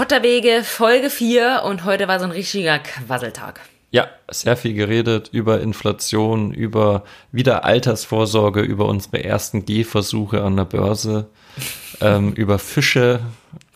[0.00, 3.60] Schotterwege Folge 4 und heute war so ein richtiger Quasseltag.
[3.90, 10.64] Ja, sehr viel geredet über Inflation, über wieder Altersvorsorge, über unsere ersten Gehversuche an der
[10.64, 11.28] Börse,
[12.00, 13.20] ähm, über Fische.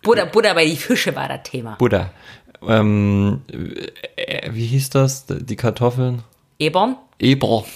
[0.00, 1.74] Buddha, Buddha bei die Fische war das Thema.
[1.74, 2.10] Buddha.
[2.66, 3.42] Ähm,
[4.16, 5.26] äh, wie hieß das?
[5.28, 6.22] Die Kartoffeln?
[6.58, 6.96] Eborn?
[7.18, 7.66] Eber.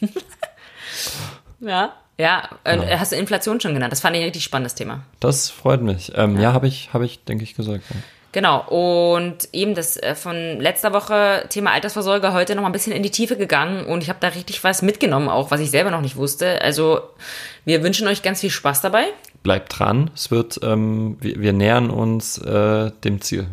[1.60, 1.92] ja.
[2.18, 3.92] Ja, äh, hast du Inflation schon genannt?
[3.92, 5.04] Das fand ich ein richtig spannendes Thema.
[5.20, 6.12] Das freut mich.
[6.16, 7.84] Ähm, ja, ja habe ich, hab ich, denke ich, gesagt.
[7.90, 7.96] Ja.
[8.32, 12.92] Genau, und eben das äh, von letzter Woche Thema Altersvorsorge heute noch mal ein bisschen
[12.92, 15.90] in die Tiefe gegangen und ich habe da richtig was mitgenommen, auch was ich selber
[15.90, 16.60] noch nicht wusste.
[16.60, 17.00] Also
[17.64, 19.06] wir wünschen euch ganz viel Spaß dabei.
[19.42, 23.46] Bleibt dran, es wird, ähm, wir, wir nähern uns äh, dem Ziel.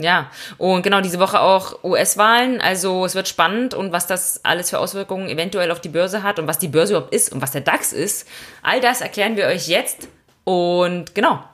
[0.00, 2.62] Ja, und genau diese Woche auch US-Wahlen.
[2.62, 6.38] Also es wird spannend und was das alles für Auswirkungen eventuell auf die Börse hat
[6.38, 8.26] und was die Börse überhaupt ist und was der DAX ist.
[8.62, 10.08] All das erklären wir euch jetzt.
[10.44, 11.44] Und genau.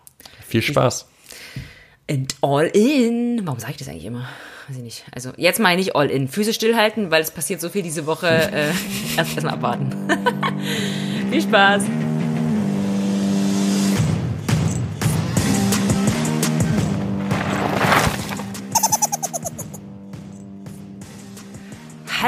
[0.47, 1.09] Viel Spaß.
[2.09, 3.41] And all in.
[3.45, 4.29] Warum sage ich das eigentlich immer?
[4.69, 5.05] Weiß ich nicht.
[5.13, 6.29] Also jetzt meine ich all in.
[6.29, 8.29] Füße stillhalten, weil es passiert so viel diese Woche.
[8.29, 8.69] Äh,
[9.17, 9.93] erst erstmal abwarten.
[11.33, 11.83] viel Spaß.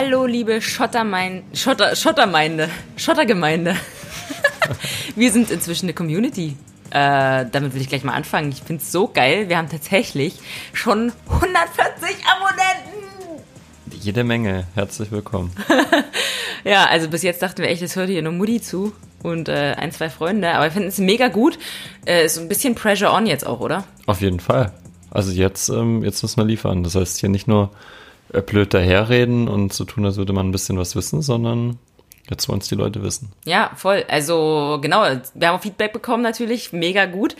[0.01, 3.75] Hallo, liebe Schottermein Schotter, Schottermeinde, Schottergemeinde.
[5.17, 6.57] Wir sind inzwischen eine Community.
[6.91, 8.51] Äh, damit will ich gleich mal anfangen.
[8.51, 9.49] Ich finde es so geil.
[9.49, 10.39] Wir haben tatsächlich
[10.73, 13.43] schon 140 Abonnenten.
[14.01, 14.69] Jede Menge.
[14.77, 15.51] Herzlich willkommen.
[16.65, 18.93] ja, also bis jetzt dachten wir echt, es hört hier nur Mutti zu
[19.25, 20.53] und äh, ein, zwei Freunde.
[20.53, 21.59] Aber wir finden es mega gut.
[22.07, 23.83] Äh, ist ein bisschen Pressure on jetzt auch, oder?
[24.07, 24.71] Auf jeden Fall.
[25.11, 26.85] Also jetzt, ähm, jetzt müssen wir liefern.
[26.85, 27.73] Das heißt hier nicht nur
[28.47, 31.79] blöd daherreden und so tun, als würde man ein bisschen was wissen, sondern
[32.29, 33.31] jetzt wollen es die Leute wissen.
[33.45, 34.05] Ja, voll.
[34.09, 35.05] Also genau,
[35.35, 37.37] wir haben auch Feedback bekommen natürlich, mega gut.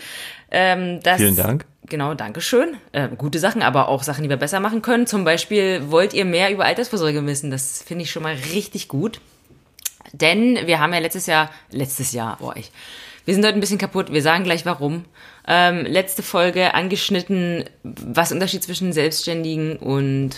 [0.51, 1.65] Ähm, das, Vielen Dank.
[1.87, 2.77] Genau, Dankeschön.
[2.91, 5.07] Äh, gute Sachen, aber auch Sachen, die wir besser machen können.
[5.07, 7.51] Zum Beispiel wollt ihr mehr über Altersvorsorge wissen.
[7.51, 9.21] Das finde ich schon mal richtig gut.
[10.13, 12.71] Denn wir haben ja letztes Jahr, letztes Jahr, boah, ich,
[13.25, 14.11] wir sind heute ein bisschen kaputt.
[14.11, 15.05] Wir sagen gleich warum.
[15.47, 20.35] Ähm, letzte Folge angeschnitten, was Unterschied zwischen Selbstständigen und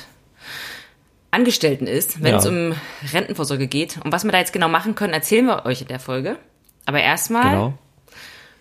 [1.32, 2.38] Angestellten ist, wenn ja.
[2.40, 2.74] es um
[3.14, 4.00] Rentenvorsorge geht.
[4.04, 6.36] Und was wir da jetzt genau machen können, erzählen wir euch in der Folge.
[6.86, 7.74] Aber erstmal genau.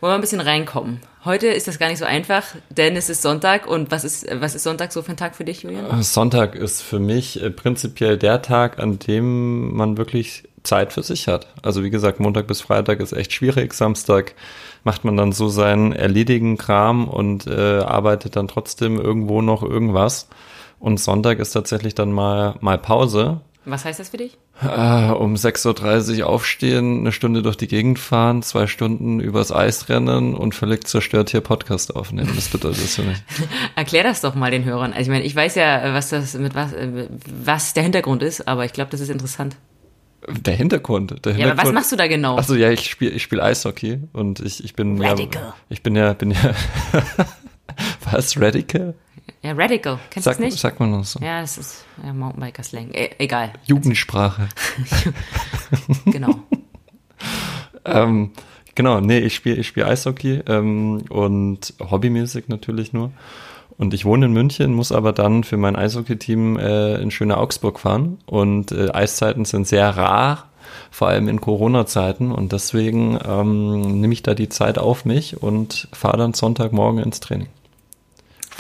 [0.01, 1.01] wollen wir ein bisschen reinkommen.
[1.25, 3.67] Heute ist das gar nicht so einfach, denn es ist Sonntag.
[3.67, 6.01] Und was ist, was ist Sonntag so für ein Tag für dich, Julian?
[6.01, 11.03] Äh, Sonntag ist für mich äh, prinzipiell der Tag, an dem man wirklich Zeit für
[11.03, 11.49] sich hat.
[11.63, 13.75] Also wie gesagt, Montag bis Freitag ist echt schwierig.
[13.75, 14.35] Samstag
[14.85, 20.29] macht man dann so seinen erledigen Kram und äh, arbeitet dann trotzdem irgendwo noch irgendwas.
[20.81, 23.43] Und Sonntag ist tatsächlich dann mal, mal Pause.
[23.67, 24.39] Was heißt das für dich?
[24.63, 29.89] Äh, um 6.30 Uhr aufstehen, eine Stunde durch die Gegend fahren, zwei Stunden übers Eis
[29.91, 32.33] rennen und völlig zerstört hier Podcast aufnehmen.
[32.35, 33.19] Das bedeutet das für mich.
[33.77, 34.93] Erklär das doch mal den Hörern.
[34.93, 36.73] Also ich meine, ich weiß ja, was das mit was,
[37.45, 39.57] was der Hintergrund ist, aber ich glaube, das ist interessant.
[40.29, 41.39] Der Hintergrund, der Hintergrund.
[41.39, 42.37] Ja, aber was machst du da genau?
[42.37, 45.43] Achso, ja, ich spiele ich spiel Eishockey und ich, ich bin Radical.
[45.43, 46.55] ja, ich bin ja, bin ja,
[48.11, 48.95] was, Radical?
[49.43, 49.99] Ja, Radical.
[50.11, 50.59] Kennst du das nicht?
[50.59, 51.21] Sagt man das so.
[51.21, 52.91] Ja, das ist ja, Mountainbiker-Slang.
[52.93, 53.53] E egal.
[53.65, 54.49] Jugendsprache.
[56.05, 56.35] genau.
[57.87, 58.33] ähm,
[58.75, 63.13] genau, nee, ich spiele ich spiel Eishockey ähm, und hobbymäßig natürlich nur.
[63.79, 67.81] Und ich wohne in München, muss aber dann für mein Eishockey-Team äh, in schöne Augsburg
[67.81, 68.19] fahren.
[68.27, 70.51] Und äh, Eiszeiten sind sehr rar,
[70.91, 72.31] vor allem in Corona-Zeiten.
[72.31, 77.21] Und deswegen ähm, nehme ich da die Zeit auf mich und fahre dann Sonntagmorgen ins
[77.21, 77.49] Training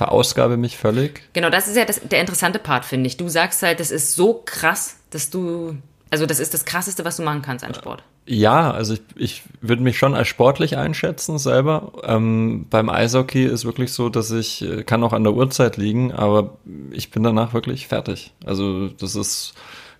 [0.00, 1.20] verausgabe mich völlig.
[1.34, 3.18] Genau, das ist ja das, der interessante Part, finde ich.
[3.18, 5.76] Du sagst halt, das ist so krass, dass du,
[6.08, 8.02] also das ist das Krasseste, was du machen kannst an Sport.
[8.24, 11.92] Ja, also ich, ich würde mich schon als sportlich einschätzen selber.
[12.02, 16.12] Ähm, beim Eishockey ist wirklich so, dass ich, äh, kann auch an der Uhrzeit liegen,
[16.12, 16.56] aber
[16.92, 18.32] ich bin danach wirklich fertig.
[18.46, 19.52] Also das ist,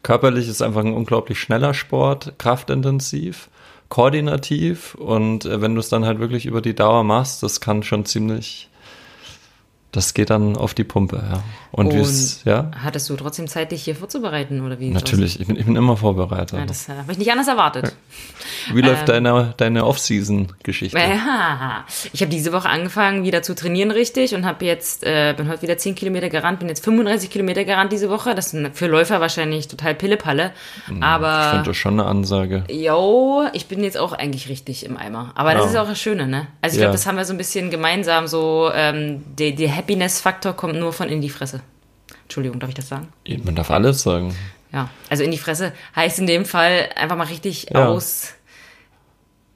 [0.03, 3.50] körperlich ist einfach ein unglaublich schneller Sport, kraftintensiv
[3.91, 7.82] koordinativ und äh, wenn du es dann halt wirklich über die Dauer machst, das kann
[7.82, 8.71] schon ziemlich
[9.93, 11.43] das geht dann auf die Pumpe, ja.
[11.73, 12.70] Und, Und ja?
[12.82, 14.91] hattest du trotzdem Zeit, dich hier vorzubereiten oder wie?
[14.91, 16.59] Natürlich, ich bin, ich bin immer vorbereitet.
[16.59, 17.94] Ja, das äh, habe ich nicht anders erwartet.
[18.73, 20.99] Wie läuft ähm, deine, deine Off-Season-Geschichte?
[20.99, 25.49] Ja, ich habe diese Woche angefangen, wieder zu trainieren richtig und habe jetzt, äh, bin
[25.49, 28.35] heute wieder 10 Kilometer gerannt, bin jetzt 35 Kilometer gerannt diese Woche.
[28.35, 30.53] Das ist für Läufer wahrscheinlich total Pillepalle.
[30.87, 31.44] Hm, aber.
[31.44, 32.64] Ich finde das schon eine Ansage.
[32.69, 35.32] Jo, ich bin jetzt auch eigentlich richtig im Eimer.
[35.37, 35.70] Aber das ja.
[35.70, 36.49] ist auch das Schöne, ne?
[36.62, 40.53] Also ich glaube, das haben wir so ein bisschen gemeinsam, so ähm, die, die Happiness-Faktor
[40.53, 41.62] kommt nur von in die Fresse.
[42.25, 43.09] Entschuldigung, darf ich das sagen?
[43.44, 44.37] Man darf alles sagen.
[44.73, 47.88] Ja, also in die Fresse heißt in dem Fall einfach mal richtig ja.
[47.88, 48.35] aus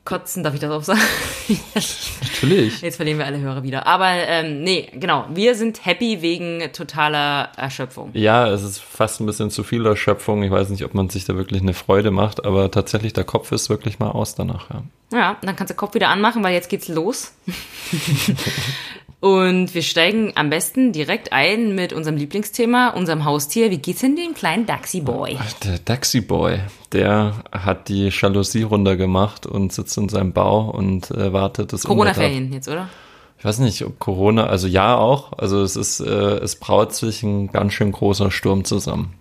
[0.04, 1.00] kotzen, darf ich das auch sagen?
[2.22, 2.82] Natürlich.
[2.82, 3.86] Jetzt verlieren wir alle Hörer wieder.
[3.86, 8.10] Aber ähm, nee, genau, wir sind happy wegen totaler Erschöpfung.
[8.12, 10.42] Ja, es ist fast ein bisschen zu viel Erschöpfung.
[10.42, 13.52] Ich weiß nicht, ob man sich da wirklich eine Freude macht, aber tatsächlich, der Kopf
[13.52, 14.68] ist wirklich mal aus danach.
[14.70, 14.82] Ja,
[15.12, 17.32] Ja, dann kannst du den Kopf wieder anmachen, weil jetzt geht's los.
[19.20, 23.70] Und wir steigen am besten direkt ein mit unserem Lieblingsthema, unserem Haustier.
[23.70, 25.38] Wie geht's denn dem kleinen Daxi Boy?
[25.64, 26.60] Der Daxi Boy,
[26.92, 31.84] der hat die Jalousie runtergemacht und sitzt in seinem Bau und äh, wartet das.
[31.84, 32.90] Corona-Ferien jetzt, oder?
[33.38, 35.32] Ich weiß nicht, ob Corona, also ja auch.
[35.38, 39.14] Also es ist, äh, es braut sich ein ganz schön großer Sturm zusammen.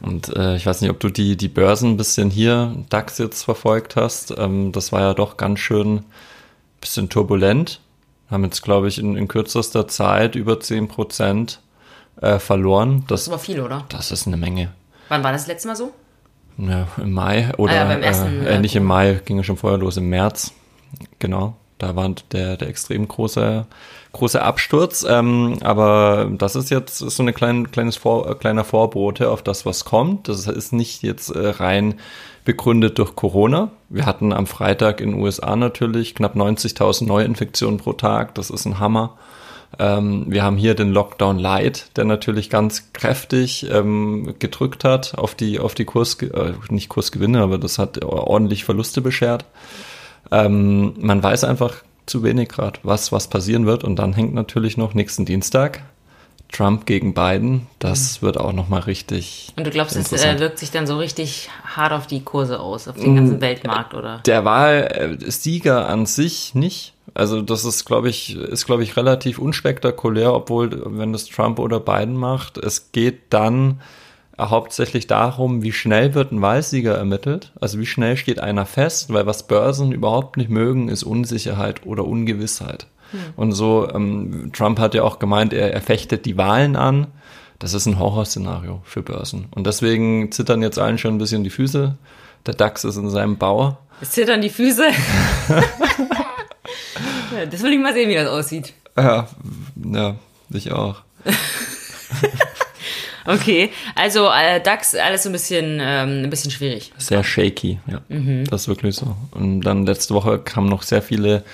[0.00, 3.42] Und äh, ich weiß nicht, ob du die, die Börsen ein bisschen hier, DAX jetzt
[3.42, 4.34] verfolgt hast.
[4.36, 6.04] Ähm, das war ja doch ganz schön
[6.80, 7.80] bisschen turbulent.
[8.30, 11.60] Haben jetzt, glaube ich, in, in kürzester Zeit über 10 Prozent
[12.20, 13.04] äh, verloren.
[13.08, 13.84] Das ist Das, aber viel, oder?
[13.88, 14.72] das ist eine Menge.
[15.08, 15.92] Wann war das, letzte Mal so?
[16.58, 19.44] Ja, im Mai oder Ah ja, beim ersten, äh, äh, nicht im Mai, ging ja
[19.44, 20.52] schon vorher los, im März.
[21.20, 23.64] Genau, da war der, der extrem große,
[24.12, 25.06] große Absturz.
[25.08, 29.64] Ähm, aber das ist jetzt so eine kleine, kleines Vor, äh, kleiner Vorbote auf das,
[29.64, 30.28] was kommt.
[30.28, 31.94] Das ist nicht jetzt äh, rein
[32.48, 33.72] begründet durch Corona.
[33.90, 38.34] Wir hatten am Freitag in den USA natürlich knapp 90.000 Neuinfektionen pro Tag.
[38.36, 39.18] Das ist ein Hammer.
[39.78, 45.34] Ähm, wir haben hier den Lockdown Light, der natürlich ganz kräftig ähm, gedrückt hat auf
[45.34, 49.44] die, auf die Kurs, äh, nicht Kursgewinne, aber das hat ordentlich Verluste beschert.
[50.30, 51.74] Ähm, man weiß einfach
[52.06, 53.84] zu wenig gerade, was, was passieren wird.
[53.84, 55.82] Und dann hängt natürlich noch nächsten Dienstag
[56.52, 57.66] Trump gegen Biden.
[57.78, 59.52] Das wird auch nochmal richtig.
[59.56, 62.88] Und du glaubst, es äh, wirkt sich dann so richtig hart auf die Kurse aus,
[62.88, 64.20] auf den ganzen Weltmarkt, oder?
[64.26, 66.94] Der Wahlsieger an sich nicht.
[67.14, 71.80] Also das ist, glaube ich, ist, glaube ich, relativ unspektakulär, obwohl, wenn das Trump oder
[71.80, 73.80] Biden macht, es geht dann
[74.38, 77.52] hauptsächlich darum, wie schnell wird ein Wahlsieger ermittelt.
[77.60, 82.04] Also wie schnell steht einer fest, weil was Börsen überhaupt nicht mögen, ist Unsicherheit oder
[82.04, 82.86] Ungewissheit.
[83.36, 87.08] Und so, ähm, Trump hat ja auch gemeint, er, er fechtet die Wahlen an.
[87.58, 89.46] Das ist ein Horrorszenario für Börsen.
[89.50, 91.96] Und deswegen zittern jetzt allen schon ein bisschen die Füße.
[92.46, 93.78] Der DAX ist in seinem Bau.
[94.00, 94.86] Es zittern die Füße.
[97.50, 98.74] Das will ich mal sehen, wie das aussieht.
[98.96, 99.28] Ja,
[99.76, 100.16] ja,
[100.50, 100.96] ich auch.
[103.26, 106.92] Okay, also äh, DAX, alles so ein bisschen, ähm, ein bisschen schwierig.
[106.98, 108.00] Sehr shaky, ja.
[108.50, 109.16] Das ist wirklich so.
[109.32, 111.44] Und dann letzte Woche kamen noch sehr viele,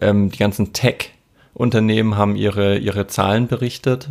[0.00, 4.08] ähm, die ganzen Tech-Unternehmen haben ihre, ihre Zahlen berichtet.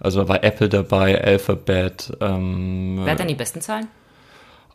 [0.00, 2.12] Also war Apple dabei, Alphabet.
[2.20, 3.86] Ähm, Wer hat denn die besten Zahlen?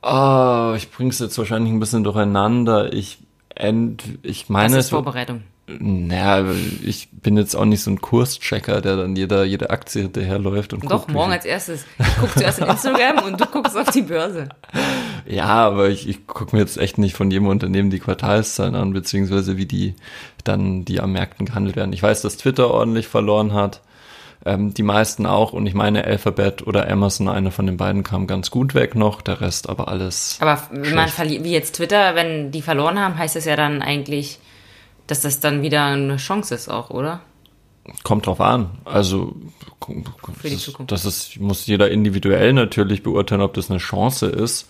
[0.02, 2.94] oh, ich bring's jetzt wahrscheinlich ein bisschen durcheinander.
[2.94, 3.18] Ich,
[3.56, 5.44] ent, ich Das meine, ist es war- Vorbereitung.
[5.68, 6.46] Naja,
[6.86, 10.84] ich bin jetzt auch nicht so ein Kurschecker, der dann jeder, jede Aktie hinterherläuft und
[10.86, 11.86] Doch, guckt, morgen als erstes.
[12.00, 14.48] Ich gucke zuerst in Instagram und du guckst auf die Börse.
[15.26, 18.94] Ja, aber ich, ich gucke mir jetzt echt nicht von jedem Unternehmen die Quartalszahlen an,
[18.94, 19.96] beziehungsweise wie die
[20.46, 21.92] dann, die am Märkten gehandelt werden.
[21.92, 23.82] Ich weiß, dass Twitter ordentlich verloren hat,
[24.46, 28.28] ähm, die meisten auch, und ich meine Alphabet oder Amazon, einer von den beiden kam
[28.28, 30.38] ganz gut weg noch, der Rest aber alles.
[30.40, 33.82] Aber wenn man verliert, wie jetzt Twitter, wenn die verloren haben, heißt das ja dann
[33.82, 34.40] eigentlich,
[35.08, 37.22] dass das dann wieder eine Chance ist auch, oder?
[38.04, 38.72] Kommt drauf an.
[38.86, 39.36] Also
[39.80, 40.92] Für die das, Zukunft.
[40.92, 44.68] das ist, muss jeder individuell natürlich beurteilen, ob das eine Chance ist.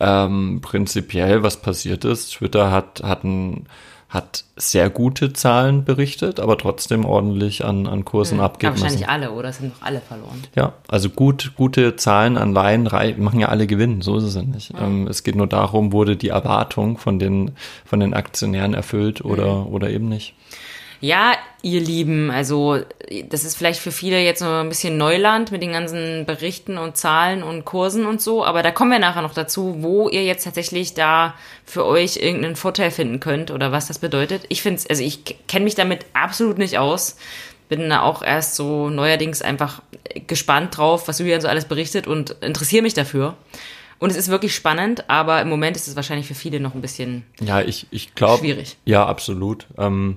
[0.00, 3.66] Ähm, prinzipiell, was passiert ist, Twitter hat, hat, ein,
[4.14, 9.10] hat sehr gute Zahlen berichtet, aber trotzdem ordentlich an, an Kursen Aber abgeben wahrscheinlich müssen.
[9.10, 9.48] alle, oder?
[9.48, 10.40] Es sind doch alle verloren.
[10.54, 12.84] Ja, also gut, gute Zahlen an Laien
[13.18, 14.72] machen ja alle Gewinn, so ist es ja nicht.
[14.80, 17.50] Ähm, es geht nur darum, wurde die Erwartung von den,
[17.84, 20.34] von den Aktionären erfüllt oder, oder eben nicht.
[21.04, 22.78] Ja, ihr Lieben, also
[23.28, 26.96] das ist vielleicht für viele jetzt so ein bisschen Neuland mit den ganzen Berichten und
[26.96, 30.44] Zahlen und Kursen und so, aber da kommen wir nachher noch dazu, wo ihr jetzt
[30.44, 31.34] tatsächlich da
[31.66, 34.46] für euch irgendeinen Vorteil finden könnt oder was das bedeutet.
[34.48, 37.18] Ich finde also ich kenne mich damit absolut nicht aus.
[37.68, 39.82] Bin da auch erst so neuerdings einfach
[40.26, 43.36] gespannt drauf, was Julian so alles berichtet und interessiere mich dafür.
[43.98, 46.80] Und es ist wirklich spannend, aber im Moment ist es wahrscheinlich für viele noch ein
[46.80, 48.38] bisschen Ja, ich, ich glaube.
[48.38, 48.78] Schwierig.
[48.86, 49.66] Ja, absolut.
[49.76, 50.16] Ähm,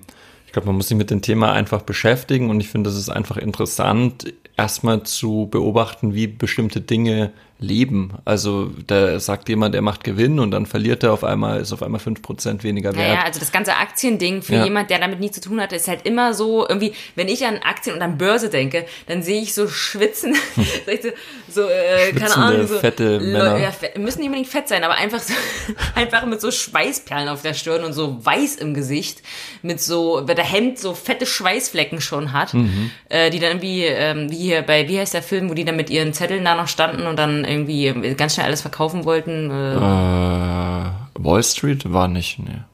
[0.58, 3.38] glaube, man muss sich mit dem Thema einfach beschäftigen und ich finde, es ist einfach
[3.38, 8.14] interessant, erstmal zu beobachten, wie bestimmte Dinge leben.
[8.24, 11.82] Also da sagt jemand, er macht Gewinn und dann verliert er auf einmal, ist auf
[11.82, 13.08] einmal 5% weniger wert.
[13.08, 14.64] Naja, also das ganze Aktiending für Ja.
[14.64, 17.58] jemand, der damit nie zu tun hatte, ist halt immer so, irgendwie, wenn ich an
[17.64, 21.02] Aktien und an Börse denke, dann sehe ich so schwitzen, so, ich
[21.50, 23.58] so, äh, keine Ahnung, so fette Männer.
[23.58, 25.34] Ja, müssen nicht unbedingt fett sein, aber einfach so,
[25.96, 29.24] einfach mit so Schweißperlen auf der Stirn und so weiß im Gesicht,
[29.64, 32.92] mit so, weil der Hemd so fette Schweißflecken schon hat, Mhm.
[33.10, 35.76] äh, die dann irgendwie, ähm, wie hier bei, wie heißt der Film, wo die dann
[35.76, 39.50] mit ihren Zetteln da noch standen und dann irgendwie ganz schnell alles verkaufen wollten.
[39.52, 40.90] Äh, Äh,
[41.20, 42.66] Wall Street war nicht, ne.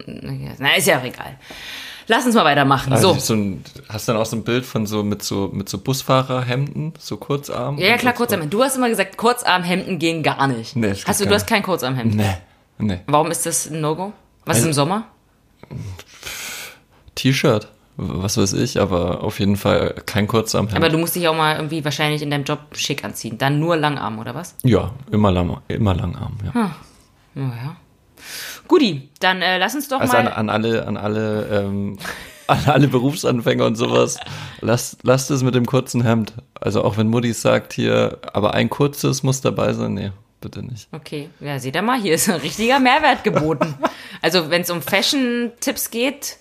[0.60, 1.38] Na, ist ja auch egal.
[2.08, 2.92] Lass uns mal weitermachen.
[2.92, 3.20] Also so.
[3.20, 5.78] so ein, hast du dann auch so ein Bild von so mit so mit so
[5.78, 7.78] Busfahrerhemden, so Kurzarm?
[7.78, 8.50] Ja, ja, klar, Kurzarmhemden.
[8.52, 10.76] Du hast immer gesagt, Kurzarmhemden gehen gar nicht.
[10.76, 12.14] Nee, hast du, du hast kein Kurzarmhemd.
[12.16, 12.36] Nee,
[12.78, 13.00] nee.
[13.08, 14.12] Warum ist das ein No-Go?
[14.46, 15.04] Was ist Also- im Sommer?
[17.16, 20.76] T-Shirt, was weiß ich, aber auf jeden Fall kein Kurzarmhemd.
[20.76, 23.38] Aber du musst dich auch mal irgendwie wahrscheinlich in deinem Job schick anziehen.
[23.38, 24.56] Dann nur Langarm, oder was?
[24.64, 26.52] ja, immer lang, immer Langarm, Hm.
[26.56, 26.76] ja.
[27.36, 27.76] Naja.
[28.68, 30.32] Guti, dann äh, lass uns doch Also an, mal.
[30.34, 31.98] an alle, an alle, ähm,
[32.48, 34.18] an alle Berufsanfänger und sowas,
[34.62, 36.34] lasst, lasst es mit dem kurzen Hemd.
[36.60, 40.88] Also auch wenn Mutti sagt hier, aber ein kurzes muss dabei sein, nee, bitte nicht.
[40.92, 43.76] Okay, ja, seht ihr mal, hier ist ein richtiger Mehrwert geboten.
[44.22, 46.38] Also, wenn es um Fashion-Tipps geht,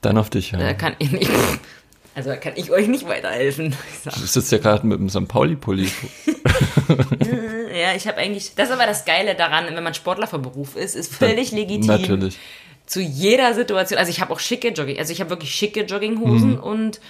[0.00, 0.74] Dann auf dich, da ja.
[0.74, 1.30] kann ich nicht.
[2.14, 3.76] Also, da kann ich euch nicht weiterhelfen.
[4.02, 5.28] Du sitzt ja gerade mit dem St.
[5.28, 5.88] Pauli-Pulli.
[7.72, 8.54] Ja, ich habe eigentlich.
[8.56, 11.86] Das ist aber das Geile daran, wenn man Sportler vom Beruf ist, ist völlig legitim.
[11.86, 12.38] Natürlich.
[12.86, 13.98] Zu jeder Situation.
[13.98, 14.98] Also, ich habe auch schicke Jogging.
[14.98, 16.60] Also, ich habe wirklich schicke Jogginghosen Mhm.
[16.60, 17.00] und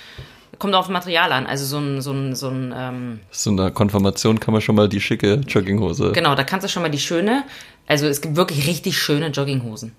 [0.59, 1.47] kommt auf Material an.
[1.47, 4.89] Also, so ein, so ein, so ein, ähm, So einer Konfirmation kann man schon mal
[4.89, 6.13] die schicke Jogginghose.
[6.13, 7.45] genau, da kannst du schon mal die schöne.
[7.87, 9.95] Also, es gibt wirklich richtig schöne Jogginghosen.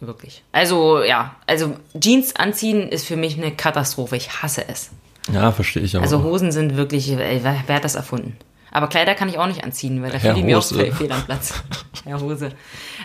[0.00, 0.42] Wirklich.
[0.52, 1.34] Also, ja.
[1.46, 4.16] Also, Jeans anziehen ist für mich eine Katastrophe.
[4.16, 4.90] Ich hasse es.
[5.32, 5.96] Ja, verstehe ich.
[5.96, 6.24] Also, auch.
[6.24, 7.10] Hosen sind wirklich.
[7.10, 8.36] Ey, wer, hat das erfunden?
[8.70, 11.24] Aber Kleider kann ich auch nicht anziehen, weil da fühle ich mir auch fehl am
[11.24, 11.54] Platz.
[12.04, 12.50] Herr Hose.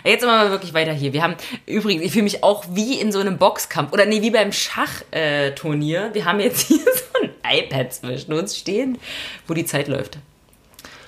[0.04, 1.12] Jetzt mal wirklich weiter hier.
[1.12, 4.32] Wir haben übrigens, ich fühle mich auch wie in so einem Boxkampf oder nee, wie
[4.32, 6.06] beim Schachturnier.
[6.06, 6.14] Äh.
[6.14, 8.98] Wir haben jetzt hier so ein iPad zwischen uns stehen,
[9.46, 10.18] wo die Zeit läuft.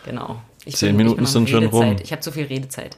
[0.05, 0.41] Genau.
[0.65, 1.97] Ich Zehn bin- Minuten sind schon rum.
[2.01, 2.97] Ich habe zu viel Redezeit.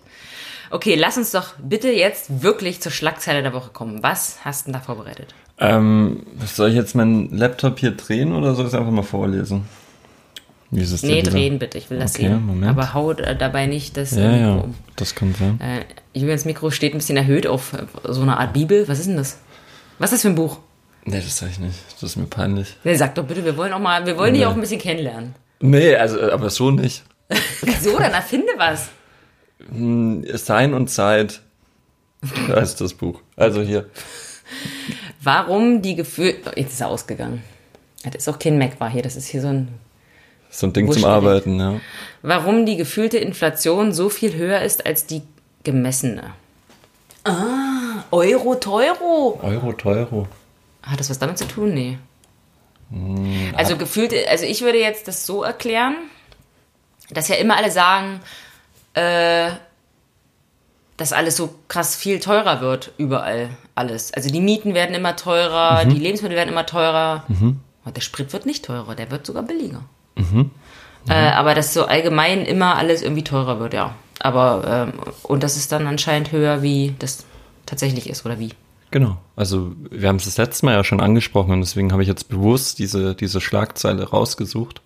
[0.74, 4.02] Okay, lass uns doch bitte jetzt wirklich zur Schlagzeile der Woche kommen.
[4.02, 5.32] Was hast du denn da vorbereitet?
[5.60, 9.66] Ähm, soll ich jetzt meinen Laptop hier drehen oder soll ich es einfach mal vorlesen?
[10.72, 12.44] Wie ist es denn Nee, drehen bitte, ich will das Okay, sehen.
[12.44, 12.68] Moment.
[12.70, 14.74] Aber hau äh, dabei nicht das äh, Ja, Mikro ja, um.
[14.96, 15.60] das kann sein.
[15.60, 15.84] Äh,
[16.18, 18.88] Julians Mikro steht ein bisschen erhöht auf äh, so eine Art Bibel.
[18.88, 19.38] Was ist denn das?
[20.00, 20.58] Was ist das für ein Buch?
[21.04, 21.78] Nee, das sag ich nicht.
[21.92, 22.76] Das ist mir peinlich.
[22.82, 24.46] Nee, sag doch bitte, wir wollen auch mal, wir wollen dich Nee.
[24.48, 25.36] auch ein bisschen kennenlernen.
[25.60, 27.04] Nee, also, aber so nicht.
[27.80, 28.88] So, dann erfinde was.
[29.58, 31.40] Sein und Zeit.
[32.48, 33.20] Da ist das Buch.
[33.36, 33.88] Also hier.
[35.22, 36.36] Warum die Gefühle.
[36.46, 37.42] Oh, jetzt ist er ausgegangen.
[38.04, 39.68] Das ist auch kein Mac war hier, das ist hier so ein.
[40.50, 41.04] So ein Ding zum.
[41.04, 41.80] Arbeiten, ja.
[42.22, 45.22] Warum die gefühlte Inflation so viel höher ist als die
[45.64, 46.30] gemessene.
[47.24, 49.40] Ah, Euro teuro.
[49.42, 50.28] Euro, Teuro.
[50.82, 51.72] Hat das was damit zu tun?
[51.72, 51.98] Nee.
[52.90, 55.96] Hm, Also gefühlt, also ich würde jetzt das so erklären,
[57.10, 58.20] dass ja immer alle sagen,
[58.94, 59.50] äh,
[60.96, 64.14] dass alles so krass viel teurer wird, überall alles.
[64.14, 65.90] Also die Mieten werden immer teurer, Mhm.
[65.90, 67.24] die Lebensmittel werden immer teurer.
[67.84, 69.82] Und der Sprit wird nicht teurer, der wird sogar billiger.
[70.14, 70.52] Mhm.
[71.08, 73.94] Äh, aber dass so allgemein immer alles irgendwie teurer wird, ja.
[74.20, 74.92] Aber, ähm,
[75.24, 77.24] und das ist dann anscheinend höher, wie das
[77.66, 78.50] tatsächlich ist, oder wie?
[78.92, 79.16] Genau.
[79.34, 82.28] Also wir haben es das letzte Mal ja schon angesprochen und deswegen habe ich jetzt
[82.28, 84.80] bewusst diese, diese Schlagzeile rausgesucht.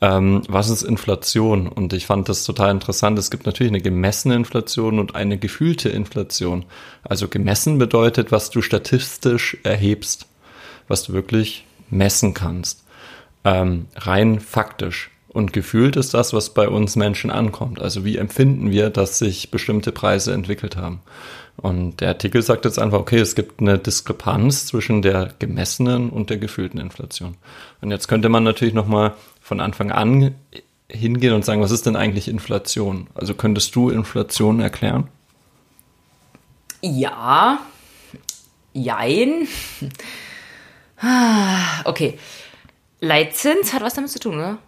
[0.00, 1.68] Ähm, was ist Inflation?
[1.68, 3.18] Und ich fand das total interessant.
[3.18, 6.64] Es gibt natürlich eine gemessene Inflation und eine gefühlte Inflation.
[7.02, 10.26] Also gemessen bedeutet, was du statistisch erhebst,
[10.88, 12.84] was du wirklich messen kannst.
[13.44, 15.10] Ähm, rein faktisch.
[15.28, 17.80] Und gefühlt ist das, was bei uns Menschen ankommt.
[17.80, 21.00] Also wie empfinden wir, dass sich bestimmte Preise entwickelt haben.
[21.56, 26.30] Und der Artikel sagt jetzt einfach, okay, es gibt eine Diskrepanz zwischen der gemessenen und
[26.30, 27.36] der gefühlten Inflation.
[27.80, 29.12] Und jetzt könnte man natürlich nochmal
[29.50, 30.36] von Anfang an
[30.88, 33.08] hingehen und sagen, was ist denn eigentlich Inflation?
[33.14, 35.08] Also könntest du Inflation erklären?
[36.82, 37.58] Ja.
[38.72, 39.48] Jein.
[41.02, 42.16] Ah, Okay.
[43.00, 44.58] Leitzins hat was damit zu tun, oder?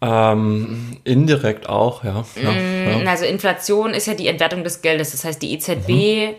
[0.00, 2.24] Ähm, indirekt auch, ja.
[2.42, 3.08] ja, ja.
[3.08, 5.12] Also Inflation ist ja die Entwertung des Geldes.
[5.12, 6.34] Das heißt, die EZB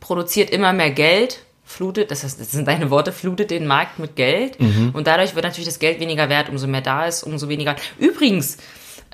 [0.00, 4.16] produziert immer mehr Geld, flutet, das, heißt, das sind deine Worte, flutet den Markt mit
[4.16, 4.58] Geld.
[4.92, 6.48] Und dadurch wird natürlich das Geld weniger wert.
[6.48, 7.76] Umso mehr da ist, umso weniger.
[7.98, 8.58] Übrigens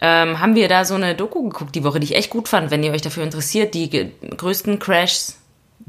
[0.00, 2.70] ähm, haben wir da so eine Doku geguckt die Woche, die ich echt gut fand,
[2.70, 3.74] wenn ihr euch dafür interessiert.
[3.74, 5.38] Die größten Crashs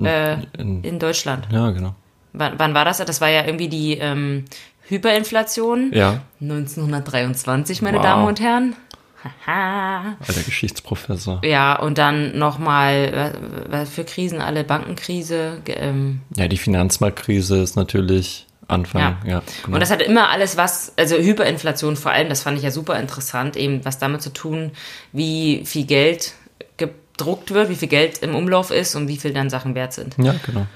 [0.04, 1.48] äh, In, in Deutschland.
[1.52, 1.96] ja, genau.
[2.34, 2.98] Wann, wann war das?
[2.98, 4.46] Das war ja irgendwie die ähm,
[4.90, 5.92] Hyperinflation.
[5.94, 8.04] Ja, 1923, meine Wow.
[8.04, 8.76] Damen und Herren.
[9.24, 10.16] Haha.
[10.20, 11.42] alter Geschichtsprofessor.
[11.44, 13.34] Ja, und dann nochmal,
[13.70, 15.62] was für Krisen alle, Bankenkrise.
[15.66, 19.18] Ähm, Ja, die Finanzmarktkrise ist natürlich Anfang, ja.
[19.26, 19.44] ja.
[19.64, 19.76] genau.
[19.76, 23.00] Und das hat immer alles was, also Hyperinflation vor allem, das fand ich ja super
[23.00, 24.72] interessant, eben was damit zu tun,
[25.14, 26.34] wie viel Geld
[26.76, 30.16] gedruckt wird, wie viel Geld im Umlauf ist und wie viel dann Sachen wert sind.
[30.18, 30.68] ja, genau.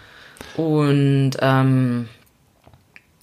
[0.55, 2.07] Und ähm,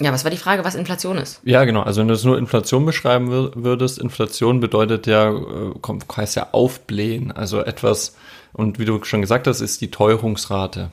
[0.00, 1.40] Ja, was war die Frage, was Inflation ist?
[1.44, 1.82] Ja, genau.
[1.82, 6.36] Also wenn du es nur Inflation beschreiben wür- würdest, Inflation bedeutet ja, äh, kommt, heißt
[6.36, 7.32] ja aufblähen.
[7.32, 8.16] Also etwas,
[8.52, 10.90] und wie du schon gesagt hast, ist die Teuerungsrate.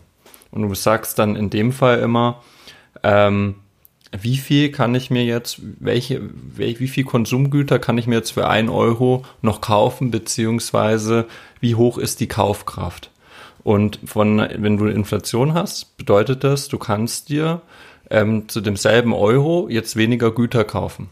[0.49, 2.41] Und du sagst dann in dem Fall immer,
[3.03, 3.55] ähm,
[4.17, 6.21] wie viel kann ich mir jetzt, welche,
[6.55, 11.25] wel, wie viel Konsumgüter kann ich mir jetzt für ein Euro noch kaufen, beziehungsweise
[11.59, 13.11] wie hoch ist die Kaufkraft?
[13.63, 17.61] Und von, wenn du Inflation hast, bedeutet das, du kannst dir
[18.09, 21.09] ähm, zu demselben Euro jetzt weniger Güter kaufen.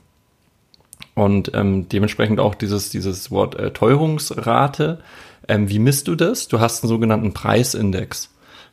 [1.16, 5.00] Und ähm, dementsprechend auch dieses, dieses Wort äh, Teuerungsrate.
[5.48, 6.48] Ähm, wie misst du das?
[6.48, 8.30] Du hast einen sogenannten Preisindex.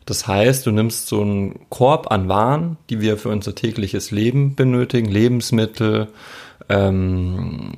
[0.07, 4.55] Das heißt, du nimmst so einen Korb an Waren, die wir für unser tägliches Leben
[4.55, 6.09] benötigen, Lebensmittel,
[6.69, 7.75] ähm,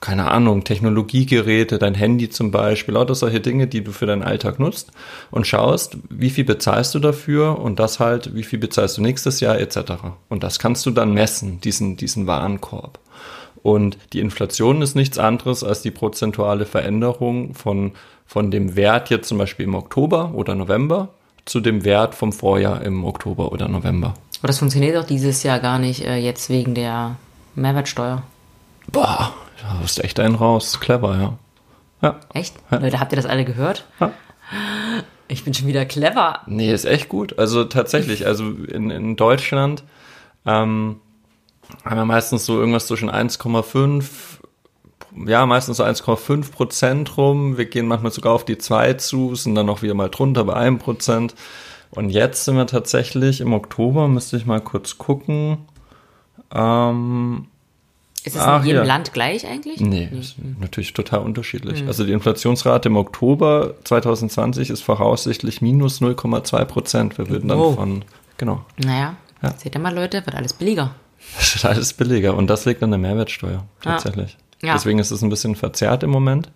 [0.00, 4.60] keine Ahnung, Technologiegeräte, dein Handy zum Beispiel, lauter solche Dinge, die du für deinen Alltag
[4.60, 4.92] nutzt
[5.30, 9.40] und schaust, wie viel bezahlst du dafür und das halt, wie viel bezahlst du nächstes
[9.40, 9.92] Jahr etc.
[10.28, 12.98] Und das kannst du dann messen, diesen, diesen Warenkorb.
[13.62, 17.92] Und die Inflation ist nichts anderes als die prozentuale Veränderung von,
[18.24, 21.08] von dem Wert jetzt zum Beispiel im Oktober oder November
[21.44, 24.14] zu dem Wert vom Vorjahr im Oktober oder November.
[24.40, 27.16] Aber das funktioniert doch dieses Jahr gar nicht, äh, jetzt wegen der
[27.56, 28.22] Mehrwertsteuer.
[28.92, 29.34] Boah,
[29.68, 30.80] da ist echt einen raus.
[30.80, 31.38] Clever, ja.
[32.02, 32.20] Ja.
[32.32, 32.54] Echt?
[32.70, 33.84] Leute, habt ihr das alle gehört?
[34.00, 34.12] Ja.
[35.26, 36.40] Ich bin schon wieder clever.
[36.46, 37.38] Nee, ist echt gut.
[37.38, 39.84] Also tatsächlich, also in, in Deutschland
[40.46, 41.00] ähm,
[41.84, 44.04] haben wir meistens so irgendwas zwischen 1,5,
[45.26, 47.58] ja, meistens so 1,5 Prozent rum.
[47.58, 50.54] Wir gehen manchmal sogar auf die 2 zu, sind dann noch wieder mal drunter bei
[50.54, 51.34] 1 Prozent.
[51.90, 55.58] Und jetzt sind wir tatsächlich im Oktober, müsste ich mal kurz gucken.
[56.54, 57.48] Ähm,
[58.28, 58.86] Ist es Ach, in jedem ja.
[58.86, 59.80] Land gleich eigentlich?
[59.80, 61.84] Nee, ist natürlich total unterschiedlich.
[61.86, 67.18] Also die Inflationsrate im Oktober 2020 ist voraussichtlich minus 0,2 Prozent.
[67.18, 67.74] Wir würden dann Wow.
[67.76, 68.04] von,
[68.36, 69.54] genau, Naja, Ja.
[69.56, 70.94] seht ihr mal, Leute, wird alles billiger.
[71.38, 72.36] das ist alles billiger.
[72.36, 74.36] Und das liegt an der Mehrwertsteuer, tatsächlich.
[74.62, 74.74] Ja.
[74.74, 76.50] Deswegen ist es ein bisschen verzerrt im Moment.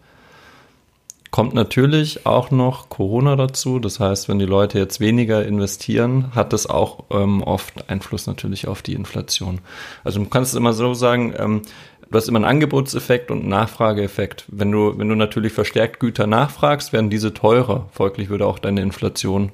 [1.33, 3.79] Kommt natürlich auch noch Corona dazu.
[3.79, 8.69] Das heißt, wenn die Leute jetzt weniger investieren, hat das auch ähm, oft Einfluss natürlich
[8.69, 9.63] auf die Inflation.
[10.05, 11.63] Also du kannst es immer so sagen, ähm,
[12.11, 14.45] du hast immer einen Angebotseffekt und einen Nachfrageeffekt.
[14.49, 17.89] Wenn du, wenn du natürlich verstärkt Güter nachfragst, werden diese teurer.
[17.93, 19.53] Folglich würde auch deine Inflation,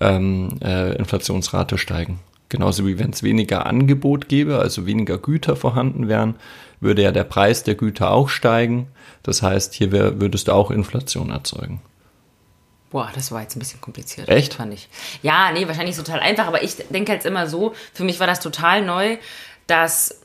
[0.00, 2.20] ähm, äh, Inflationsrate steigen.
[2.48, 6.36] Genauso wie wenn es weniger Angebot gäbe, also weniger Güter vorhanden wären,
[6.80, 8.88] würde ja der Preis der Güter auch steigen.
[9.22, 11.80] Das heißt, hier wär, würdest du auch Inflation erzeugen.
[12.90, 14.28] Boah, das war jetzt ein bisschen kompliziert.
[14.28, 14.54] Echt?
[14.54, 14.88] Fand ich.
[15.22, 18.40] Ja, nee, wahrscheinlich total einfach, aber ich denke jetzt immer so, für mich war das
[18.40, 19.16] total neu,
[19.68, 20.20] dass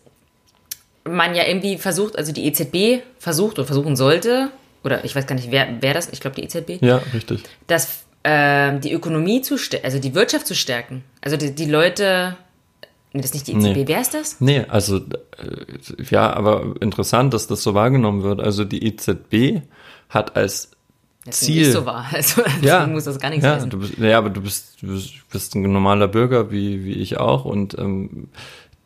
[1.04, 4.50] man ja irgendwie versucht, also die EZB versucht oder versuchen sollte,
[4.84, 7.44] oder ich weiß gar nicht, wer, wer das, ich glaube die EZB, Ja, richtig.
[7.68, 11.04] dass äh, die Ökonomie zu also die Wirtschaft zu stärken.
[11.22, 12.36] Also die, die Leute,
[13.16, 13.88] nee, das ist nicht die EZB, Nee.
[13.88, 14.42] wer ist das?
[14.42, 15.02] Nee, also äh,
[16.10, 18.40] ja, aber interessant, dass das so wahrgenommen wird.
[18.40, 19.62] Also die EZB
[20.10, 20.72] hat als
[21.26, 21.68] Deswegen Ziel.
[21.68, 22.06] ich so war.
[22.14, 25.14] Also ja, muss das gar nichts ja, du bist, ja, aber du bist, du bist,
[25.32, 28.28] bist ein normaler Bürger wie, wie ich auch und ähm,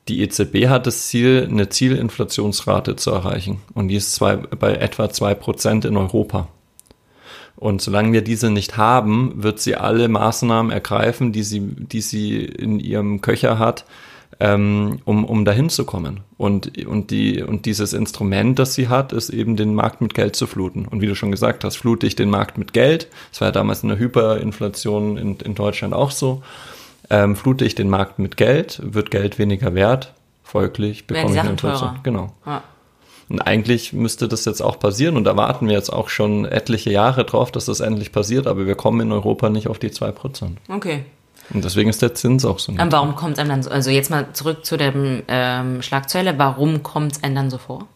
[0.07, 5.05] die EZB hat das Ziel, eine Zielinflationsrate zu erreichen und die ist zwei, bei etwa
[5.05, 6.47] 2% in Europa.
[7.55, 12.45] Und solange wir diese nicht haben, wird sie alle Maßnahmen ergreifen, die sie, die sie
[12.45, 13.83] in ihrem Köcher hat,
[14.39, 16.21] ähm, um, um dahin zu kommen.
[16.37, 20.35] Und, und, die, und dieses Instrument, das sie hat, ist eben den Markt mit Geld
[20.35, 20.85] zu fluten.
[20.85, 23.07] Und wie du schon gesagt hast, flute ich den Markt mit Geld.
[23.31, 26.41] Das war ja damals in der Hyperinflation in, in Deutschland auch so.
[27.09, 30.13] Ähm, flute ich den Markt mit Geld, wird Geld weniger wert.
[30.43, 31.89] Folglich bekomme ich eine Inflation.
[31.89, 31.99] teurer.
[32.03, 32.33] Genau.
[32.45, 32.63] Ja.
[33.29, 36.91] Und eigentlich müsste das jetzt auch passieren und da warten wir jetzt auch schon etliche
[36.91, 40.53] Jahre drauf, dass das endlich passiert, aber wir kommen in Europa nicht auf die 2%.
[40.67, 41.05] Okay.
[41.53, 42.71] Und deswegen ist der Zins auch so.
[42.71, 46.37] Und warum kommt es einem dann so, also jetzt mal zurück zu dem ähm, Schlagzeile,
[46.37, 47.87] warum kommt es einem dann so vor?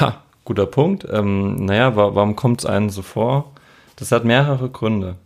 [0.00, 1.06] Ha, guter Punkt.
[1.10, 3.52] Ähm, naja, wa warum kommt es einem so vor?
[3.96, 5.16] Das hat mehrere Gründe.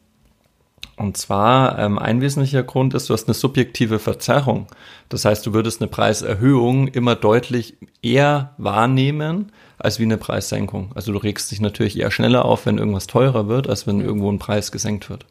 [0.96, 4.66] Und zwar, ähm, ein wesentlicher Grund ist, du hast eine subjektive Verzerrung.
[5.08, 10.90] Das heißt, du würdest eine Preiserhöhung immer deutlich eher wahrnehmen, als wie eine Preissenkung.
[10.96, 14.30] Also du regst dich natürlich eher schneller auf, wenn irgendwas teurer wird, als wenn irgendwo
[14.30, 15.24] ein Preis gesenkt wird.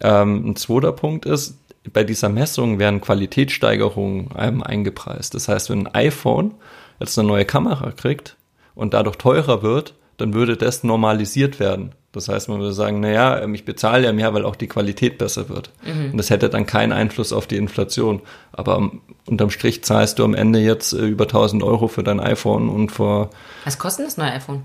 [0.00, 1.58] Ähm, ein zweiter Punkt ist,
[1.92, 5.34] bei dieser Messung werden Qualitätssteigerungen ähm, eingepreist.
[5.34, 6.54] Das heißt, wenn ein iPhone
[6.98, 8.36] jetzt eine neue Kamera kriegt
[8.74, 11.92] und dadurch teurer wird, dann würde das normalisiert werden.
[12.14, 15.18] Das heißt, man würde sagen, naja, ähm, ich bezahle ja mehr, weil auch die Qualität
[15.18, 15.70] besser wird.
[15.84, 18.22] Und das hätte dann keinen Einfluss auf die Inflation.
[18.52, 18.90] Aber
[19.26, 22.90] unterm Strich zahlst du am Ende jetzt äh, über 1000 Euro für dein iPhone und
[22.92, 23.30] vor,
[23.64, 24.62] Was kostet das neue iPhone?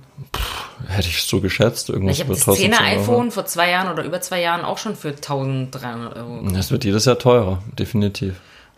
[0.87, 3.01] hätte ich so geschätzt, irgendwas Ich habe das 10er 1200 Euro.
[3.01, 6.37] iPhone vor zwei Jahren oder über zwei Jahren auch schon für 1300 Euro.
[6.37, 6.55] gekauft.
[6.55, 8.35] Das wird jedes Jahr teurer, definitiv.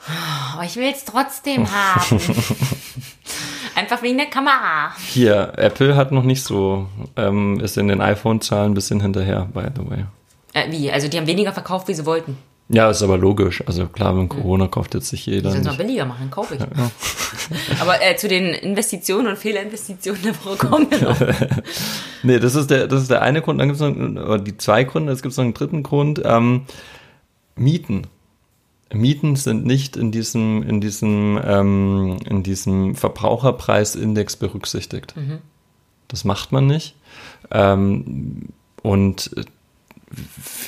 [0.07, 2.19] Oh, aber ich will es trotzdem haben.
[3.75, 4.91] Einfach wegen der Kamera.
[4.97, 9.63] Hier, Apple hat noch nicht so, ähm, ist in den iPhone-Zahlen ein bisschen hinterher, by
[9.75, 10.05] the way.
[10.53, 10.91] Äh, wie?
[10.91, 12.38] Also die haben weniger verkauft, wie sie wollten.
[12.73, 13.62] Ja, ist aber logisch.
[13.67, 15.49] Also klar, wenn Corona kauft jetzt sich jeder.
[15.49, 16.62] Die sollen es mal billiger machen, kaufe ich.
[17.81, 21.17] Aber äh, zu den Investitionen und Fehlerinvestitionen der Woche kommen wir noch.
[22.23, 23.60] Nee, das ist der, das ist der eine Grund.
[23.60, 25.12] Dann gibt es noch oder die zwei Gründe.
[25.12, 26.21] Es gibt noch einen dritten Grund.
[26.23, 26.65] Ähm,
[27.55, 28.07] Mieten.
[28.93, 35.13] Mieten sind nicht in diesem, in diesem, ähm, in diesem Verbraucherpreisindex berücksichtigt.
[36.08, 36.95] Das macht man nicht.
[37.51, 38.49] Ähm,
[38.82, 39.32] und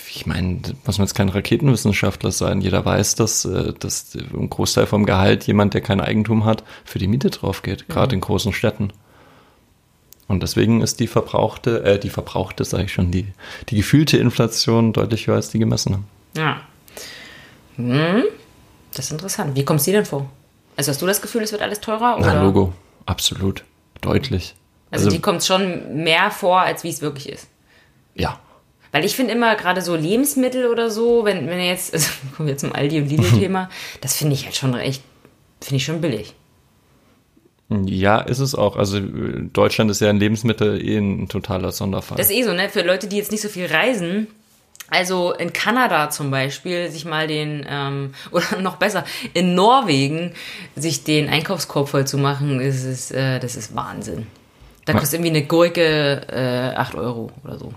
[0.09, 2.61] ich meine, da muss man jetzt kein Raketenwissenschaftler sein.
[2.61, 6.99] Jeder weiß, dass, äh, dass ein Großteil vom Gehalt jemand, der kein Eigentum hat, für
[6.99, 8.93] die Miete drauf geht, gerade in großen Städten.
[10.27, 13.27] Und deswegen ist die verbrauchte, äh, die verbrauchte, sage ich schon, die,
[13.69, 15.99] die gefühlte Inflation deutlich höher als die gemessene.
[16.37, 16.61] Ja.
[17.75, 18.23] Hm,
[18.93, 19.55] das ist interessant.
[19.55, 20.29] Wie kommst du dir denn vor?
[20.75, 22.17] Also hast du das Gefühl, es wird alles teurer?
[22.17, 22.33] Oder?
[22.33, 22.73] Na, Logo,
[23.05, 23.63] absolut,
[24.01, 24.55] deutlich.
[24.91, 27.47] Also, die kommt schon mehr vor, als wie es wirklich ist.
[28.13, 28.39] ja,
[28.91, 32.57] Weil ich finde immer gerade so Lebensmittel oder so, wenn, wenn jetzt, also kommen wir
[32.57, 33.69] zum Aldi und Lidl-Thema,
[34.01, 35.01] das finde ich halt schon echt,
[35.61, 36.35] finde ich schon billig.
[37.85, 38.75] ja, ist es auch.
[38.75, 42.17] Also äh, Deutschland ist ja in Lebensmittel eh ein totaler Sonderfall.
[42.17, 42.69] Das ist eh so, ne?
[42.69, 44.27] Für Leute, die jetzt nicht so viel reisen.
[44.89, 50.33] Also in Kanada zum Beispiel sich mal den, ähm, oder noch besser, in Norwegen
[50.75, 54.27] sich den Einkaufskorb voll zu machen, ist, ist, äh, das ist Wahnsinn.
[54.85, 57.73] Da kostet irgendwie eine Gurke äh, 8 Euro oder so.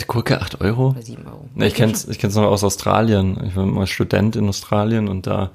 [0.00, 0.90] Die Gurke 8 Euro?
[0.90, 1.48] Oder 7 Euro.
[1.54, 3.42] Ne, ich kenn's, ich kenn's noch aus Australien.
[3.48, 5.50] Ich war mal Student in Australien und da,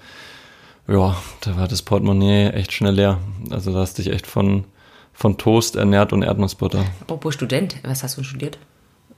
[0.88, 3.20] ja, da war das Portemonnaie echt schnell leer.
[3.52, 4.66] Also da hast dich echt von,
[5.14, 6.86] von Toast ernährt und Erdnussbutter.
[7.02, 8.58] Apropos Student, was hast du denn studiert?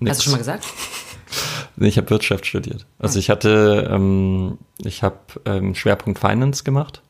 [0.03, 0.17] Nix.
[0.17, 0.65] Hast du schon mal gesagt?
[1.75, 2.85] Nee, ich habe Wirtschaft studiert.
[2.99, 7.01] Also ich hatte, ähm, ich habe ähm, Schwerpunkt Finance gemacht.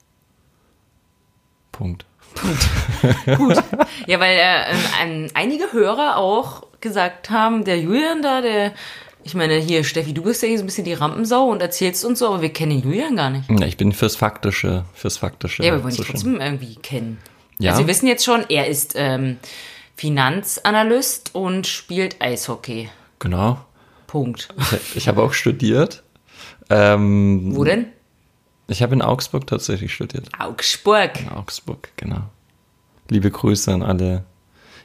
[1.71, 2.05] Punkt.
[3.37, 3.63] Gut.
[4.07, 8.73] Ja, weil äh, ähm, einige Hörer auch gesagt haben, der Julian da, der,
[9.23, 12.03] ich meine, hier, Steffi, du bist ja hier so ein bisschen die Rampensau und erzählst
[12.03, 13.49] uns so, aber wir kennen Julian gar nicht.
[13.49, 15.63] Ja, ich bin fürs Faktische, fürs Faktische.
[15.63, 16.23] Ja, wir wollen ihn zuständig.
[16.23, 17.17] trotzdem irgendwie kennen.
[17.59, 17.71] Ja.
[17.71, 19.37] Also wir wissen jetzt schon, er ist ähm,
[19.95, 22.89] Finanzanalyst und spielt Eishockey.
[23.19, 23.57] Genau.
[24.07, 24.49] Punkt.
[24.95, 26.03] Ich habe auch studiert.
[26.69, 27.87] Ähm, Wo denn?
[28.67, 30.29] ich habe in Augsburg tatsächlich studiert.
[30.39, 31.11] Augsburg.
[31.35, 32.21] Augsburg, genau.
[33.09, 34.23] Liebe Grüße an alle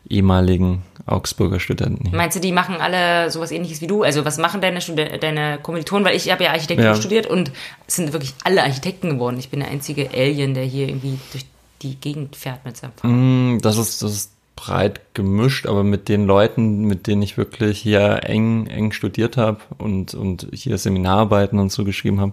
[0.08, 2.16] ehemaligen Augsburger Studenten hier.
[2.16, 4.02] Meinst du, die machen alle sowas ähnliches wie du?
[4.02, 6.04] Also was machen deine, Studen deine Kommilitonen?
[6.04, 6.94] Weil ich habe ja Architektur Ja.
[6.94, 7.50] studiert und
[7.86, 9.38] es sind wirklich alle Architekten geworden.
[9.38, 11.44] Ich bin der einzige Alien, der hier irgendwie durch
[11.82, 13.14] die Gegend fährt mit seinem Fahrrad.
[13.14, 17.78] Mm, Das ist, das ist breit gemischt, aber mit den Leuten, mit denen ich wirklich
[17.78, 22.32] hier eng, eng studiert habe und, und hier Seminararbeiten und so geschrieben habe,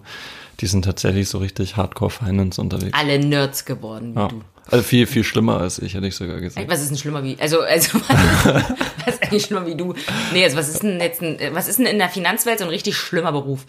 [0.60, 2.98] die sind tatsächlich so richtig Hardcore Finance unterwegs.
[2.98, 4.28] Alle Nerds geworden wie Ja.
[4.28, 4.42] du.
[4.68, 6.68] Also viel, viel schlimmer als ich, hätte ich sogar gesagt.
[6.68, 8.00] Was ist denn schlimmer wie, also, also,
[9.04, 9.94] was ist eigentlich schlimmer wie du?
[10.32, 12.70] Nee, also, was ist denn jetzt ein, was ist denn in der Finanzwelt so ein
[12.70, 13.66] richtig schlimmer Beruf?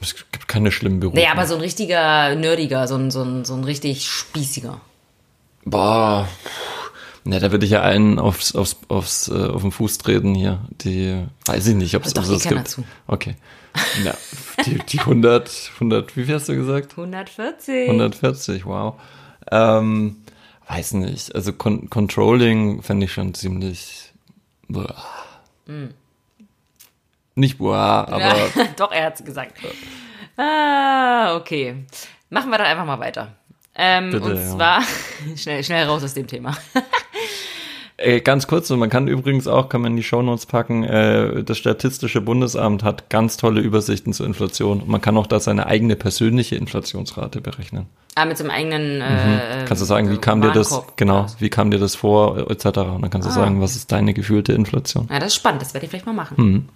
[0.00, 1.16] Es gibt keine schlimmen Berufe.
[1.18, 4.80] Nee, aber so ein richtiger Nerdiger, so ein, so ein, so ein richtig spießiger.
[5.64, 6.28] Boah.
[7.28, 10.60] Ne, da würde ich ja einen aufs, aufs, aufs, äh, auf den Fuß treten hier.
[10.70, 12.68] Die, weiß ich nicht, ob es es eh gibt.
[12.68, 12.84] zu.
[13.06, 13.36] Okay.
[14.02, 14.14] Ja,
[14.64, 16.92] die, die 100, 100, wie viel hast du gesagt?
[16.92, 17.88] 140.
[17.90, 18.94] 140, wow.
[19.52, 20.16] Ähm,
[20.68, 21.34] weiß nicht.
[21.34, 24.10] Also Con Controlling fände ich schon ziemlich.
[24.66, 24.96] Boah.
[27.34, 29.52] Nicht boah, aber Ja, doch, er hat's gesagt.
[30.38, 31.84] Ah, okay.
[32.30, 33.36] Machen wir dann einfach mal weiter.
[33.78, 34.46] Ähm, Bitte, und ja.
[34.56, 34.82] zwar,
[35.36, 36.56] schnell, schnell raus aus dem Thema.
[38.00, 41.42] Äh, ganz kurz, und man kann übrigens auch, kann man in die Shownotes packen, äh,
[41.42, 44.82] das Statistische Bundesamt hat ganz tolle Übersichten zur Inflation.
[44.82, 47.86] Und man kann auch da seine eigene persönliche Inflationsrate berechnen.
[48.14, 49.00] ah, mit so einem eigenen.
[49.00, 49.04] Äh,
[49.62, 49.64] Mhm.
[49.66, 52.66] Kannst du sagen, wie kam dir das, genau, wie kam dir das vor, etc.
[52.66, 53.34] Und dann kannst du Ah.
[53.34, 55.08] sagen, was ist deine gefühlte Inflation?
[55.10, 56.34] Ja, das ist spannend, das werde ich vielleicht mal machen.
[56.36, 56.68] Mhm.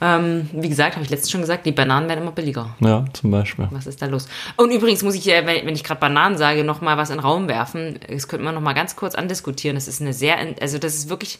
[0.00, 2.74] Ähm, wie gesagt, habe ich letztens schon gesagt, die Bananen werden immer billiger.
[2.80, 3.68] Ja, zum Beispiel.
[3.70, 4.28] Was ist da los?
[4.56, 7.20] Und übrigens muss ich, äh, wenn ich gerade Bananen sage, noch mal was in den
[7.24, 8.00] Raum werfen.
[8.08, 9.76] Das könnte man noch mal ganz kurz andiskutieren.
[9.76, 11.38] Das ist eine sehr, also das ist wirklich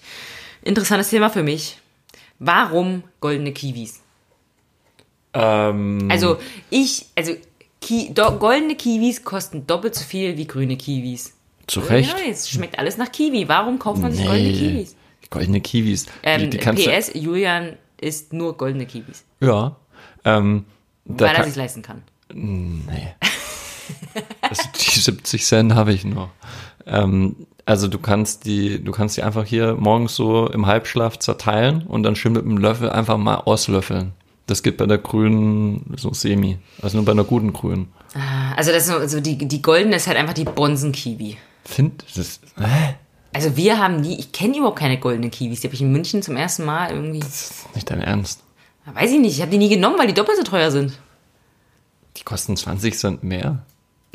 [0.62, 1.78] ein interessantes Thema für mich.
[2.38, 4.00] Warum goldene Kiwis?
[5.34, 6.38] Ähm, Also
[6.70, 7.32] ich, also
[7.80, 11.34] Ki do, goldene Kiwis kosten doppelt so viel wie grüne Kiwis.
[11.66, 12.10] zu Recht.
[12.10, 13.48] Ja, es schmeckt alles nach Kiwi.
[13.48, 14.96] Warum kauft man sich goldene Kiwis?
[15.30, 16.06] Goldene Kiwis.
[16.22, 19.76] Ähm, die, die PS, Julian isst nur goldene Kiwis, ja.
[20.24, 20.64] Ähm,
[21.04, 22.02] da weil er sich leisten kann.
[22.32, 23.14] nee.
[24.40, 26.30] Also die 70 Cent habe ich noch.
[26.86, 31.86] Ähm, also du kannst die, du kannst die einfach hier morgens so im Halbschlaf zerteilen
[31.86, 34.12] und dann schön mit einem Löffel einfach mal auslöffeln.
[34.46, 36.58] Das geht bei der grünen so semi.
[36.82, 37.92] Also nur bei einer guten grünen.
[38.14, 41.36] Ah, also das ist so, also die, die goldene ist halt einfach die Bonsen-Kiwi.
[41.64, 42.96] Find, das, hä?
[43.32, 45.60] Also wir haben nie, ich kenne überhaupt keine goldene Kiwis.
[45.60, 47.20] Die habe ich in München zum ersten Mal irgendwie.
[47.20, 48.42] Das ist nicht dein Ernst.
[48.84, 50.98] Weiß ich nicht, ich habe die nie genommen, weil die doppelt so teuer sind.
[52.16, 53.62] Die kosten 20 Cent mehr.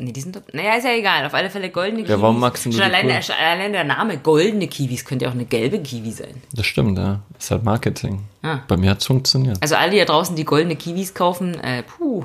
[0.00, 0.54] Nee, die sind doppelt.
[0.54, 1.26] Naja, ist ja egal.
[1.26, 2.10] Auf alle Fälle goldene Kiwis.
[2.10, 3.12] Ja, warum magst du Schon allein, cool?
[3.12, 6.40] der, allein der Name goldene Kiwis könnte ja auch eine gelbe Kiwi sein.
[6.52, 7.20] Das stimmt, ja.
[7.36, 8.22] Ist halt Marketing.
[8.42, 8.60] Ah.
[8.68, 9.58] Bei mir hat es funktioniert.
[9.60, 12.24] Also alle, die da draußen die goldene Kiwis kaufen, äh, puh.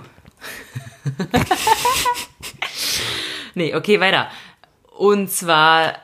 [3.56, 4.28] nee, okay, weiter.
[4.96, 5.96] Und zwar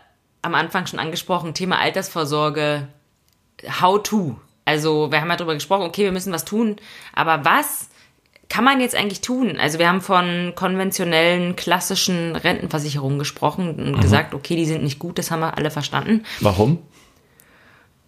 [0.49, 2.87] am Anfang schon angesprochen, Thema Altersvorsorge,
[3.81, 4.35] how to.
[4.65, 6.75] Also wir haben ja darüber gesprochen, okay, wir müssen was tun,
[7.13, 7.89] aber was
[8.49, 9.57] kann man jetzt eigentlich tun?
[9.59, 15.19] Also wir haben von konventionellen, klassischen Rentenversicherungen gesprochen und gesagt, okay, die sind nicht gut,
[15.19, 16.23] das haben wir alle verstanden.
[16.39, 16.79] Warum?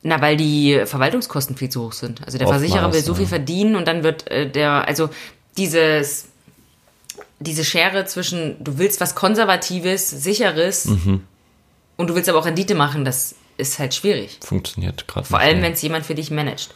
[0.03, 2.25] Na, weil die Verwaltungskosten viel zu hoch sind.
[2.25, 5.09] Also der Oftmals, Versicherer will so viel verdienen und dann wird äh, der, also
[5.57, 6.29] dieses,
[7.39, 11.21] diese Schere zwischen, du willst was Konservatives, Sicheres Mhm.
[11.97, 14.39] Und du willst aber auch Rendite machen, das ist halt schwierig.
[14.43, 16.73] Funktioniert gerade Vor allem, wenn es jemand für dich managt.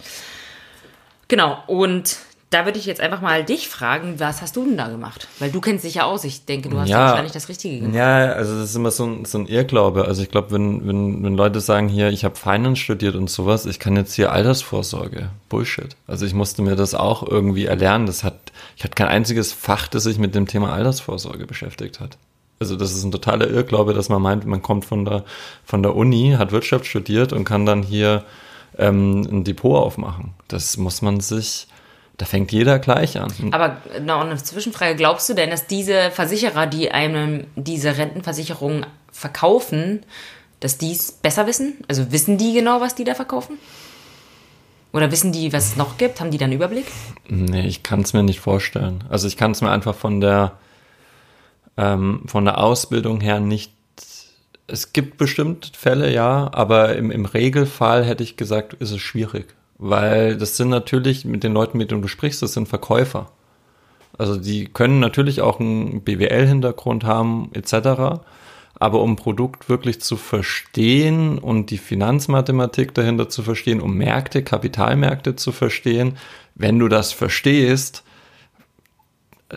[1.28, 2.18] Genau, und
[2.52, 5.28] da würde ich jetzt einfach mal dich fragen, was hast du denn da gemacht?
[5.40, 6.24] Weil du kennst dich ja aus.
[6.24, 7.00] Ich denke, du hast Ja.
[7.00, 7.96] wahrscheinlich das Richtige gemacht.
[7.96, 10.06] Ja, also das ist immer so ein, so ein Irrglaube.
[10.06, 13.66] Also ich glaube, wenn, wenn, wenn Leute sagen, hier, ich habe Finance studiert und sowas,
[13.66, 15.32] ich kann jetzt hier Altersvorsorge.
[15.50, 15.96] Bullshit.
[16.08, 18.06] Also ich musste mir das auch irgendwie erlernen.
[18.06, 18.38] Das hat,
[18.78, 22.18] ich hatte kein einziges Fach, das sich mit dem Thema Altersvorsorge beschäftigt hat.
[22.60, 25.26] Also das ist ein totaler Irrglaube, dass man meint, man kommt von der,
[25.66, 28.24] von der Uni, hat Wirtschaft studiert und kann dann hier
[28.78, 30.34] ähm, ein Depot aufmachen.
[30.48, 31.68] Das muss man sich,
[32.18, 33.34] da fängt jeder gleich an.
[33.52, 34.96] Aber noch eine Zwischenfrage.
[34.96, 40.04] Glaubst du denn, dass diese Versicherer, die einem diese Rentenversicherung verkaufen,
[40.62, 41.76] dass die es besser wissen?
[41.90, 43.58] Also wissen die genau, was die da verkaufen?
[44.94, 46.22] Oder wissen die, was es noch gibt?
[46.22, 46.86] Haben die dann einen Überblick?
[47.28, 49.04] Nee, ich kann es mir nicht vorstellen.
[49.10, 50.54] Also ich kann es mir einfach von der
[51.78, 53.72] ähm, von der Ausbildung her nicht.
[54.68, 59.54] Es gibt bestimmt Fälle, ja, aber im, im Regelfall hätte ich gesagt, ist es schwierig.
[59.78, 63.30] Weil das sind natürlich mit den Leuten, mit denen du sprichst, das sind Verkäufer.
[64.18, 68.22] Also die können natürlich auch einen BWL-Hintergrund haben, etc.
[68.78, 75.36] Aber um Produkt wirklich zu verstehen und die Finanzmathematik dahinter zu verstehen, um Märkte, Kapitalmärkte
[75.36, 76.18] zu verstehen,
[76.56, 78.04] wenn du das verstehst,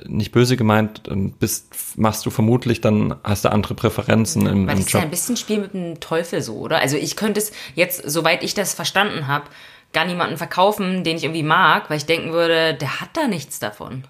[0.06, 1.02] nicht böse gemeint,
[1.38, 5.00] bist, machst du vermutlich, dann hast du andere Präferenzen im, Weil im das ist ja
[5.00, 5.06] Job.
[5.06, 6.80] ein bisschen Spiel mit dem Teufel so, oder?
[6.80, 9.46] Also ich könnte es jetzt, soweit ich das verstanden habe,
[9.94, 13.58] gar niemanden verkaufen, den ich irgendwie mag, weil ich denken würde, der hat da nichts
[13.58, 14.04] davon.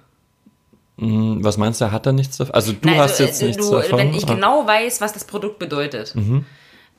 [0.97, 2.55] Was meinst du, hat er nichts davon?
[2.55, 3.99] Also du hast also, jetzt äh, nichts du, davon?
[4.01, 6.13] Wenn ich genau weiß, was das Produkt bedeutet.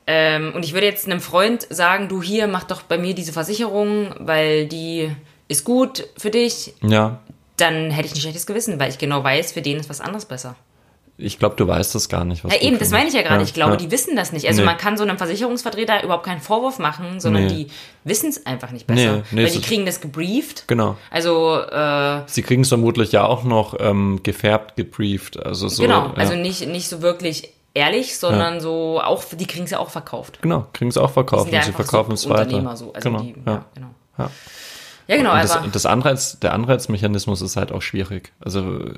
[0.08, 3.34] Ähm, und ich würde jetzt einem Freund sagen, du hier, mach doch bei mir diese
[3.34, 5.12] Versicherung, weil die
[5.50, 6.74] ist gut für dich.
[6.82, 7.20] Ja,
[7.60, 10.26] Dann hätte ich ein schlechtes Gewissen, weil ich genau weiß, für den ist was anderes
[10.26, 10.56] besser.
[11.22, 12.46] ich glaube, du weißt das gar nicht.
[12.46, 13.42] Was Ja, eben, das meine ich ja gerade.
[13.42, 13.78] Ja, ich glaube, ja.
[13.78, 14.48] die wissen das nicht.
[14.48, 14.66] Also Nee.
[14.68, 17.66] man kann so einem Versicherungsvertreter überhaupt keinen Vorwurf machen, sondern Nee.
[17.66, 17.68] die
[18.06, 19.18] wissen es einfach nicht besser.
[19.18, 20.64] Nee, nee, weil die so- kriegen das gebrieft.
[20.68, 20.96] Genau.
[21.12, 25.38] Also, äh, Sie kriegen es vermutlich ja auch noch ähm, gefärbt, gebrieft.
[25.46, 29.72] Also so, genau, also nicht, nicht so wirklich ehrlich, sondern so auch, die kriegen es
[29.72, 30.42] ja auch verkauft.
[30.42, 32.44] Genau, kriegen es auch verkauft und sie verkaufen es weiter.
[32.46, 32.94] Subunternehmer So.
[32.94, 33.52] Also genau, die, ja.
[33.52, 33.88] ja, genau.
[34.18, 34.30] Ja.
[35.10, 38.32] Ja, genau, Und das, aber das Anreiz, der Anreizmechanismus ist halt auch schwierig.
[38.40, 38.92] Also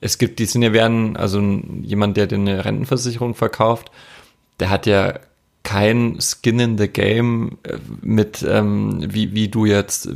[0.00, 1.40] es gibt, die sind ja werden, also
[1.82, 3.90] jemand, der dir eine Rentenversicherung verkauft,
[4.60, 5.18] der hat ja
[5.64, 10.08] kein Skin in the Game äh, mit, ähm, wie, wie du jetzt,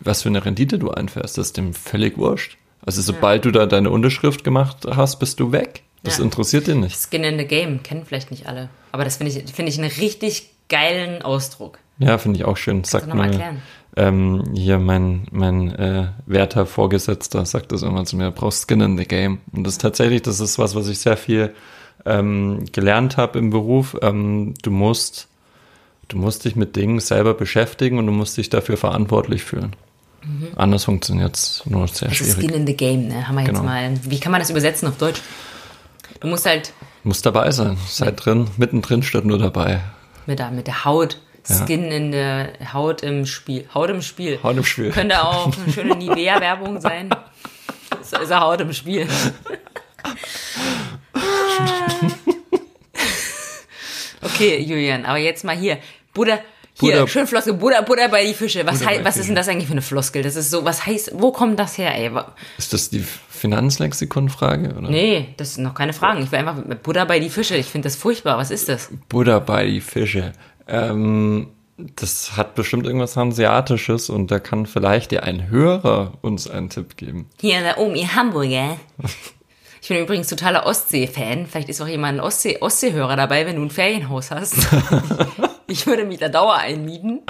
[0.00, 1.36] was für eine Rendite du einfährst.
[1.36, 2.56] Das ist dem völlig wurscht.
[2.86, 5.82] Also sobald du da deine Unterschrift gemacht hast, bist du weg.
[6.04, 6.24] Das Ja.
[6.24, 6.96] interessiert dich nicht.
[6.96, 8.70] Skin in the Game kennen vielleicht nicht alle.
[8.92, 11.78] Aber das finde ich, finde ich einen richtig geilen Ausdruck.
[11.98, 12.82] Ja, finde ich auch schön.
[12.84, 13.62] Sagt du mal erklären?
[13.96, 18.98] Ähm, hier mein, mein äh, werter Vorgesetzter sagt das immer zu mir, brauchst Skin in
[18.98, 19.38] the Game.
[19.52, 21.54] Und das ist tatsächlich, das ist was, was ich sehr viel
[22.04, 23.96] ähm, gelernt habe im Beruf.
[24.02, 25.28] Ähm, du musst,
[26.08, 29.74] du musst dich mit Dingen selber beschäftigen und du musst dich dafür verantwortlich fühlen.
[30.56, 32.50] Anders funktioniert es nur sehr Das ist schwierig.
[32.50, 33.28] Skin in the Game, ne?
[33.28, 33.62] Haben wir jetzt Genau.
[33.64, 33.92] mal.
[34.04, 35.20] Wie kann man das übersetzen auf Deutsch?
[36.20, 37.76] Du musst halt Muss dabei sein.
[37.88, 39.80] Seid drin, mittendrin statt nur dabei.
[40.26, 41.56] mit der, mit der Haut, Ja.
[41.66, 43.66] Skin in der Haut im Spiel.
[43.74, 44.38] Haut im Spiel.
[44.42, 44.90] Haut im Spiel.
[44.90, 47.10] Könnte auch eine schöne Nivea-Werbung sein.
[48.02, 49.06] So ist er Haut im Spiel.
[54.22, 55.78] Okay, Julian, aber jetzt mal hier.
[56.14, 56.38] Buddha,
[56.80, 58.66] hier, Buddha- schön Floskel, Buddha, Buddha bei die Fische.
[58.66, 60.22] Was, hei- was ist denn das eigentlich für eine Floskel?
[60.22, 62.10] Das ist so, was heißt, wo kommt das her, ey?
[62.56, 64.74] Ist das die Finanzlexikon-Frage?
[64.78, 64.88] oder?
[64.88, 66.22] Nee, das sind noch keine Fragen.
[66.22, 67.56] Ich will einfach Buddha bei die Fische.
[67.56, 68.38] Ich finde das furchtbar.
[68.38, 68.88] Was ist das?
[69.08, 70.32] Buddha bei die Fische.
[70.66, 76.70] Ähm, das hat bestimmt irgendwas Hanseatisches und da kann vielleicht dir ein Hörer uns einen
[76.70, 77.28] Tipp geben.
[77.40, 78.76] Hier da oben, ihr Hamburger.
[79.84, 81.44] Ich bin übrigens totaler Ostsee-Fan.
[81.44, 84.56] Vielleicht ist auch jemand ein Ostsee Ostseehörer dabei, wenn du ein Ferienhaus hast.
[85.66, 87.20] ich würde mich da Dauer einmieten.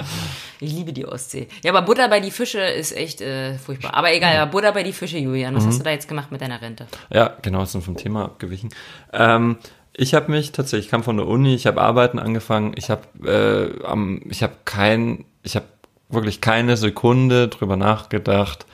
[0.61, 1.49] Ich liebe die Ostsee.
[1.65, 3.93] Ja, aber Butter bei die Fische ist echt äh, furchtbar.
[3.93, 5.53] Aber egal, aber Butter bei die Fische, Julian.
[5.53, 6.87] Was hast du da jetzt gemacht mit deiner Rente?
[7.09, 8.69] Ja, genau, sind vom Thema abgewichen.
[9.11, 9.57] Ähm,
[9.97, 13.03] ich habe mich tatsächlich, ich kam von der Uni, ich habe Arbeiten angefangen, ich habe
[13.25, 15.65] äh, am, ich habe kein, ich habe
[16.09, 18.65] wirklich keine Sekunde drüber nachgedacht,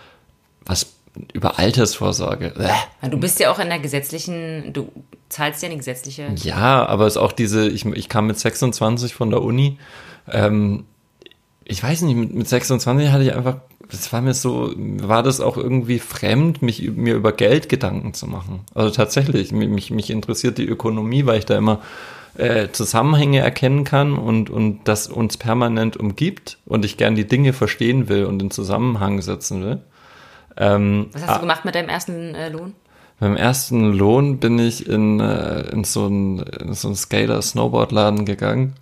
[0.66, 0.94] was
[1.34, 2.54] über Altersvorsorge.
[2.58, 4.92] Ja, Du bist ja auch in der gesetzlichen, du
[5.30, 6.32] zahlst ja eine gesetzliche.
[6.38, 9.78] Ja, aber es ist auch diese, ich, ich kam mit 26 von der Uni.
[10.30, 10.86] Ähm,
[11.66, 13.58] ich weiß nicht, mit, mit 26 hatte ich einfach,
[13.91, 18.25] das war mir so, war das auch irgendwie fremd, mich mir über Geld Gedanken zu
[18.25, 18.62] machen.
[18.73, 21.82] Also tatsächlich, mich, mich interessiert die Ökonomie, weil ich da immer
[22.38, 27.51] äh, Zusammenhänge erkennen kann und, und das uns permanent umgibt und ich gern die Dinge
[27.51, 29.82] verstehen will und in Zusammenhang setzen will.
[30.56, 32.73] Ähm, Was hast du ah, gemacht mit deinem ersten äh, Lohn?
[33.19, 38.73] Beim ersten Lohn bin ich in, äh, in so einen so Skater-Snowboard-Laden gegangen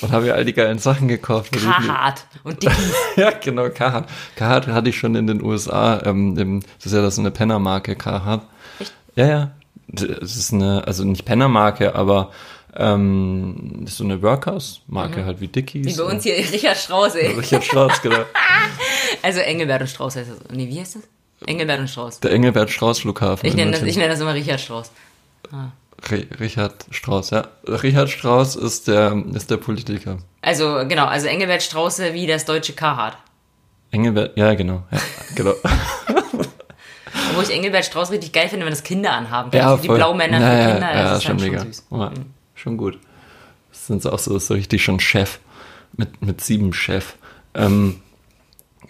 [0.00, 1.52] und habe mir all die geilen Sachen gekauft.
[1.52, 2.94] Carhartt und Dickies.
[3.16, 4.08] ja, genau, Carhartt.
[4.36, 6.02] Carhartt hatte ich schon in den USA.
[6.04, 8.42] Ähm, im, das ist ja das so eine Penner-Marke, Carhartt.
[8.78, 8.94] Echt?
[9.16, 9.50] Ja, ja.
[9.88, 12.30] Das ist eine, also nicht Penner-Marke, aber
[12.76, 15.24] ähm, das ist so eine Workhouse-Marke mhm.
[15.26, 15.86] halt wie Dickies.
[15.86, 17.36] Wie bei uns hier Richard Strauss, ey.
[17.36, 18.24] Richard Strauss, genau.
[19.22, 20.56] also Engelbert und Strauß heißt das.
[20.56, 21.02] Nee, wie heißt das?
[21.46, 22.20] Engelbert und Strauß.
[22.20, 23.46] Der Engelbert Strauß Flughafen.
[23.46, 24.90] Ich nenne das, nenn das immer Richard Strauss.
[25.50, 25.70] Ah.
[26.40, 27.48] Richard Strauss, ja.
[27.66, 30.18] Richard Strauss ist der, ist der Politiker.
[30.42, 33.16] Also, genau, also Engelbert Strauße wie das deutsche Carhartt.
[33.90, 34.98] Engelbert, ja, genau, ja,
[35.34, 35.54] genau.
[37.34, 39.50] Wo ich Engelbert Strauß richtig geil finde, wenn das Kinder anhaben.
[39.52, 39.80] Ja, voll.
[39.82, 40.94] Die Blaumänner für ja, Kinder.
[40.94, 41.58] Ja, das ist schon halt mega.
[41.58, 41.86] Schon, süß.
[41.90, 42.26] Ja, mhm.
[42.54, 42.98] schon gut.
[43.70, 45.38] Das sind auch so, so richtig schon Chef.
[45.96, 47.14] Mit, mit sieben Chef.
[47.54, 48.00] Ähm,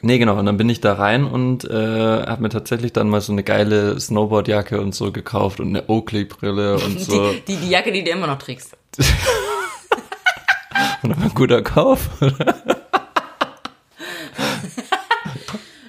[0.02, 0.38] Nee, genau.
[0.38, 3.42] Und dann bin ich da rein und äh, habe mir tatsächlich dann mal so eine
[3.42, 7.32] geile Snowboardjacke und so gekauft und eine Oakley-Brille und so.
[7.32, 8.76] Die, die, die, Jacke, die du immer noch trägst.
[11.02, 12.08] und ein guter Kauf.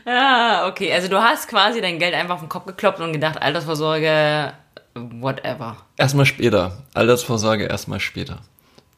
[0.06, 0.91] ah, okay.
[0.93, 4.52] Also du hast quasi dein Geld einfach auf den Kopf gekloppt und gedacht, Altersvorsorge,
[4.93, 5.78] whatever.
[5.97, 6.84] Erstmal später.
[6.93, 8.39] Altersvorsorge erstmal später.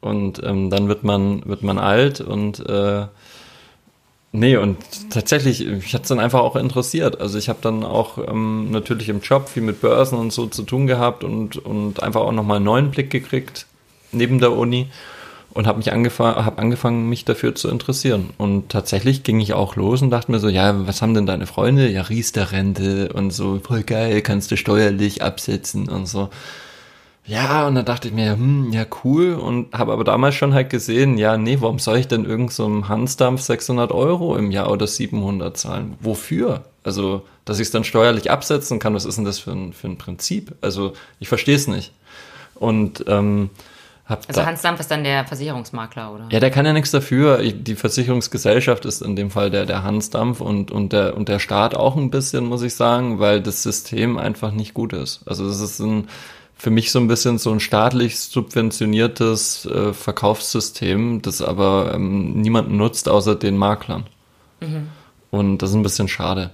[0.00, 3.06] Und ähm, dann wird man, wird man alt und äh,
[4.36, 4.78] Nee, und
[5.10, 7.20] tatsächlich, ich hatte es dann einfach auch interessiert.
[7.20, 10.64] Also ich habe dann auch ähm, natürlich im Job viel mit Börsen und so zu
[10.64, 13.66] tun gehabt und, und einfach auch nochmal einen neuen Blick gekriegt
[14.10, 14.88] neben der Uni
[15.50, 18.30] und habe mich angefangen, habe angefangen, mich dafür zu interessieren.
[18.36, 21.46] Und tatsächlich ging ich auch los und dachte mir so, ja, was haben denn deine
[21.46, 21.88] Freunde?
[21.88, 26.28] Ja, Riester-Rente und so, voll geil, kannst du steuerlich absetzen und so.
[27.26, 29.32] Ja, und dann dachte ich mir, hm, ja, cool.
[29.34, 32.66] Und habe aber damals schon halt gesehen, ja, nee, warum soll ich denn irgend so
[32.66, 35.96] einem Hansdampf 600 Euro im Jahr oder 700 zahlen?
[36.00, 36.64] Wofür?
[36.82, 39.86] Also, dass ich es dann steuerlich absetzen kann, was ist denn das für ein, für
[39.86, 40.54] ein Prinzip?
[40.60, 41.92] Also, ich verstehe es nicht.
[42.56, 43.48] Und ähm,
[44.06, 46.28] hab Also Hans Dampf ist dann der Versicherungsmakler, oder?
[46.30, 47.38] Ja, der kann ja nichts dafür.
[47.42, 51.38] Die Versicherungsgesellschaft ist in dem Fall der, der Hans Dampf und, und, der, und der
[51.38, 55.22] Staat auch ein bisschen, muss ich sagen, weil das System einfach nicht gut ist.
[55.26, 56.08] Also das ist ein
[56.64, 62.78] für mich so ein bisschen so ein staatlich subventioniertes äh, Verkaufssystem, das aber ähm, niemanden
[62.78, 64.04] nutzt außer den Maklern.
[64.62, 64.88] Mhm.
[65.30, 66.52] Und das ist ein bisschen schade.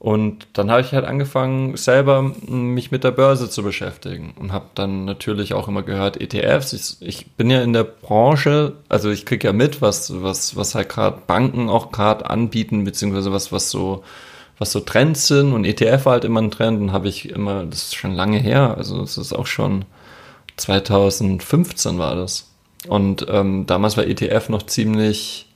[0.00, 4.66] Und dann habe ich halt angefangen, selber mich mit der Börse zu beschäftigen und habe
[4.74, 6.72] dann natürlich auch immer gehört, ETFs.
[6.72, 10.74] Ich, ich bin ja in der Branche, also ich kriege ja mit, was, was, was
[10.74, 14.02] halt gerade Banken auch gerade anbieten, beziehungsweise was, was so
[14.58, 17.64] was so Trends sind und ETF war halt immer ein Trend und habe ich immer,
[17.64, 19.84] das ist schon lange her, also es ist auch schon
[20.56, 22.50] 2015 war das.
[22.88, 25.52] Und ähm, damals war ETF noch ziemlich,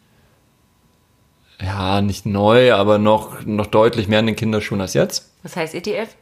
[1.61, 5.31] ja, nicht neu, aber noch, noch deutlich mehr in den Kinderschuhen als jetzt.
[5.43, 6.15] Was heißt ETF?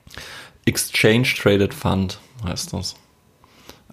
[0.66, 2.94] Exchange Traded Fund heißt das.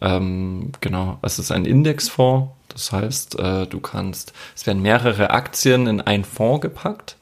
[0.01, 2.51] Ähm, genau, es ist ein Indexfonds.
[2.67, 7.15] Das heißt, äh, du kannst, es werden mehrere Aktien in einen Fonds gepackt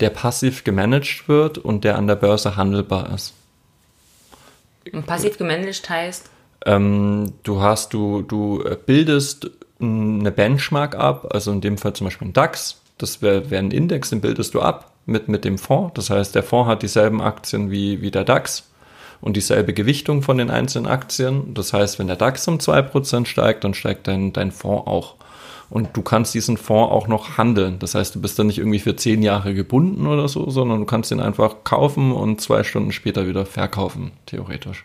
[0.00, 3.34] der passiv gemanagt wird und der an der Börse handelbar ist.
[4.92, 6.30] Und passiv gemanagt heißt?
[6.64, 12.28] Ähm, du hast, du, du bildest eine Benchmark ab, also in dem Fall zum Beispiel
[12.28, 15.92] ein DAX, das wäre wär ein Index, den bildest du ab mit, mit dem Fonds.
[15.94, 18.70] Das heißt, der Fonds hat dieselben Aktien wie, wie der DAX
[19.20, 21.54] und dieselbe Gewichtung von den einzelnen Aktien.
[21.54, 25.14] Das heißt, wenn der DAX um 2% steigt, dann steigt dein, dein Fonds auch
[25.70, 27.78] und du kannst diesen Fonds auch noch handeln.
[27.78, 30.84] Das heißt, du bist dann nicht irgendwie für zehn Jahre gebunden oder so, sondern du
[30.86, 34.84] kannst ihn einfach kaufen und zwei Stunden später wieder verkaufen, theoretisch.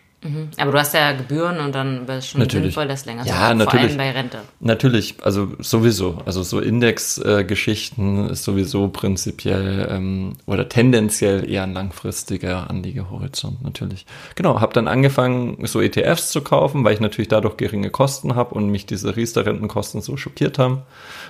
[0.56, 2.66] Aber du hast ja Gebühren und dann wäre es schon Natürlich.
[2.66, 3.92] sinnvoll, das länger Ja, zu machen, natürlich.
[3.92, 4.38] Vor allem bei Rente.
[4.60, 6.18] Natürlich, also sowieso.
[6.24, 14.06] Also so Indexgeschichten ist sowieso prinzipiell ähm, oder tendenziell eher ein langfristiger Anliegehorizont, natürlich.
[14.36, 18.54] Genau, habe dann angefangen, so ETFs zu kaufen, weil ich natürlich dadurch geringe Kosten habe
[18.54, 20.82] und mich diese Riester-Rentenkosten so schockiert haben.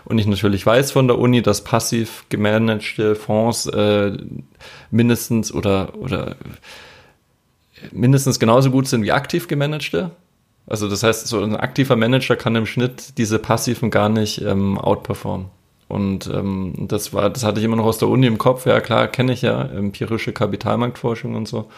[0.05, 4.13] Und ich natürlich weiß von der Uni, dass passiv gemanagte Fonds äh,
[4.91, 6.37] mindestens oder, oder
[7.91, 10.11] mindestens genauso gut sind wie aktiv gemanagte.
[10.67, 14.79] Also das heißt, so ein aktiver Manager kann im Schnitt diese passiven gar nicht ähm,
[14.79, 15.47] outperformen.
[15.89, 18.65] Und ähm, das war, das hatte ich immer noch aus der Uni im Kopf.
[18.65, 21.69] Ja klar, kenne ich ja empirische Kapitalmarktforschung und so.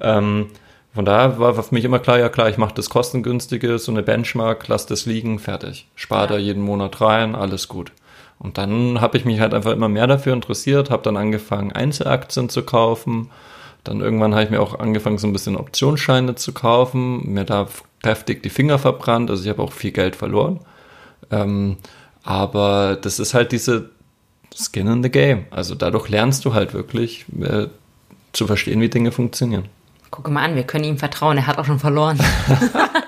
[0.00, 0.48] Ähm,
[0.94, 4.02] von daher war für mich immer klar, ja klar, ich mache das kostengünstige, so eine
[4.02, 5.88] Benchmark, lass das liegen, fertig.
[5.96, 7.90] Spar da jeden Monat rein, alles gut.
[8.38, 12.48] Und dann habe ich mich halt einfach immer mehr dafür interessiert, habe dann angefangen, Einzelaktien
[12.48, 13.30] zu kaufen.
[13.84, 17.68] Dann irgendwann habe ich mir auch angefangen, so ein bisschen Optionsscheine zu kaufen, mir da
[18.02, 20.60] kräftig die Finger verbrannt, also ich habe auch viel Geld verloren.
[21.30, 21.76] Ähm,
[22.22, 23.90] aber das ist halt diese
[24.54, 25.46] Skin in the Game.
[25.50, 27.66] Also dadurch lernst du halt wirklich äh,
[28.32, 29.66] zu verstehen, wie Dinge funktionieren.
[30.10, 32.18] Guck mal an, wir können ihm vertrauen, er hat auch schon verloren.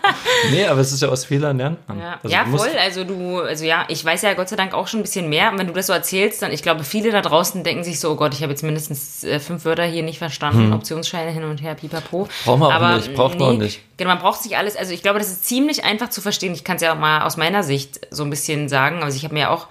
[0.50, 1.98] Nee, aber es ist ja aus Fehlern lernt man.
[1.98, 2.70] Ja, Also ja voll.
[2.78, 5.50] Also du, also ja, ich weiß ja Gott sei Dank auch schon ein bisschen mehr.
[5.50, 8.10] Und wenn du das so erzählst, dann, ich glaube, viele da draußen denken sich so,
[8.10, 11.62] oh Gott, ich habe jetzt mindestens äh, fünf Wörter hier nicht verstanden, Optionsscheine hin und
[11.62, 12.28] her, pipapo.
[12.44, 13.80] Braucht man auch nicht, braucht man auch nicht.
[13.96, 16.52] Genau, man braucht sich alles, also ich glaube, das ist ziemlich einfach zu verstehen.
[16.52, 19.02] Ich kann es ja auch mal aus meiner Sicht so ein bisschen sagen.
[19.02, 19.68] Also ich habe mir ja auch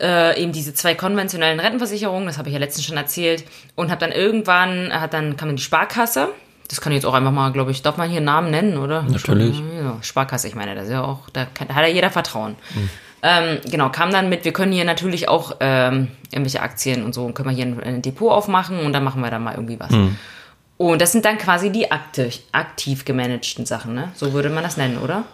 [0.00, 3.44] äh, eben diese zwei konventionellen Rentenversicherungen, das habe ich ja letztens schon erzählt,
[3.74, 6.28] und habe dann irgendwann, hat dann kam dann die Sparkasse.
[6.70, 9.02] Das kann ich jetzt auch einfach mal, glaube ich, darf man hier Namen nennen, oder?
[9.02, 9.60] Natürlich.
[9.76, 12.54] Ja, Sparkasse, ich meine, das ist ja auch, da, kann, da hat ja jeder Vertrauen.
[13.22, 17.28] Ähm, genau, kam dann mit, wir können hier natürlich auch ähm, irgendwelche Aktien und so,
[17.32, 19.90] können wir hier ein, ein Depot aufmachen und dann machen wir da mal irgendwie was.
[20.76, 24.12] Und das sind dann quasi die aktiv, aktiv gemanagten Sachen, ne?
[24.14, 25.24] So würde man das nennen, oder?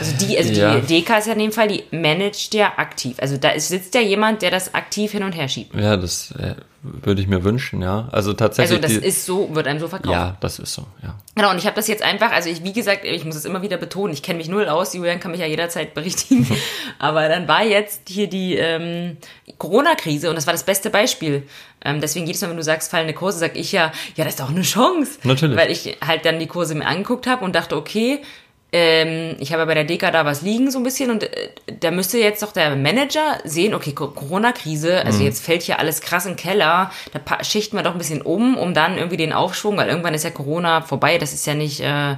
[0.00, 0.80] Also die, also Ja.
[0.80, 3.16] die DK ist ja in dem Fall, die managt ja aktiv.
[3.20, 5.74] Also da ist, sitzt ja jemand, der das aktiv hin und her schiebt.
[5.74, 8.08] Ja, das äh, würde ich mir wünschen, ja.
[8.12, 8.78] Also tatsächlich.
[8.78, 10.12] Also das die, ist so, wird einem so verkauft.
[10.12, 11.16] Ja, das ist so, ja.
[11.34, 13.62] Genau, und ich habe das jetzt einfach, also ich, wie gesagt, ich muss es immer
[13.62, 16.46] wieder betonen, ich kenne mich null aus, Julian kann mich ja jederzeit berichtigen,
[16.98, 19.16] aber dann war jetzt hier die ähm,
[19.58, 21.42] Corona-Krise und das war das beste Beispiel.
[21.84, 24.40] Ähm, deswegen jedes Mal, wenn du sagst, fallende Kurse, sag ich ja, ja, das ist
[24.40, 25.18] doch eine Chance.
[25.24, 25.56] Natürlich.
[25.56, 28.20] Weil ich halt dann die Kurse mir angeguckt habe und dachte, okay,
[28.72, 31.50] ähm, ich habe bei der Deka da was liegen so ein bisschen und äh,
[31.80, 36.00] da müsste jetzt doch der Manager sehen, okay, Co- Corona-Krise, also jetzt fällt hier alles
[36.02, 39.32] krass in den Keller, da schichten wir doch ein bisschen um, um dann irgendwie den
[39.32, 42.12] Aufschwung, weil irgendwann ist ja Corona vorbei, das ist ja nicht, äh,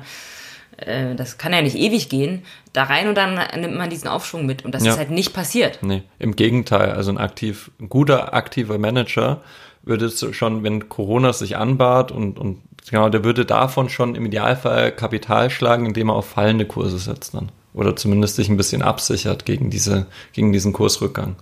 [0.79, 2.43] äh, das kann ja nicht ewig gehen,
[2.73, 4.93] da rein und dann nimmt man diesen Aufschwung mit und das Ja.
[4.93, 5.79] ist halt nicht passiert.
[5.83, 6.91] Nee, im Gegenteil.
[6.93, 9.41] Also ein aktiv, ein guter aktiver Manager
[9.83, 14.27] würde es schon, wenn Corona sich anbahnt und, und genau, der würde davon schon im
[14.27, 17.51] Idealfall Kapital schlagen, indem er auf fallende Kurse setzt dann.
[17.73, 21.37] Oder zumindest sich ein bisschen absichert gegen diese, gegen diesen Kursrückgang.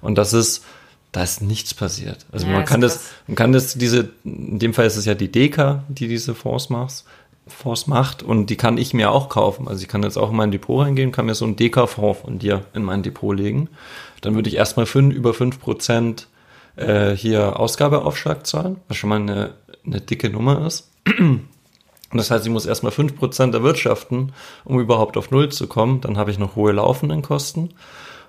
[0.00, 0.64] Und das ist,
[1.10, 2.24] da ist nichts passiert.
[2.30, 5.14] Also Ja, man kann das, man kann das, diese, in dem Fall ist es ja
[5.14, 7.04] die Deka, die diese Fonds macht,
[7.46, 9.68] Fonds macht und die kann ich mir auch kaufen.
[9.68, 12.38] Also ich kann jetzt auch in mein Depot reingehen, kann mir so einen Deka-Fonds von
[12.38, 13.68] dir in mein Depot legen.
[14.20, 16.26] Dann würde ich erstmal fünf, über 5%
[16.76, 19.54] äh, hier Ausgabeaufschlag zahlen, was schon mal eine,
[19.86, 20.90] eine dicke Nummer ist.
[21.18, 24.32] Und das heißt, ich muss erstmal 5% erwirtschaften,
[24.64, 26.00] um überhaupt auf Null zu kommen.
[26.00, 27.70] Dann habe ich noch hohe laufenden Kosten.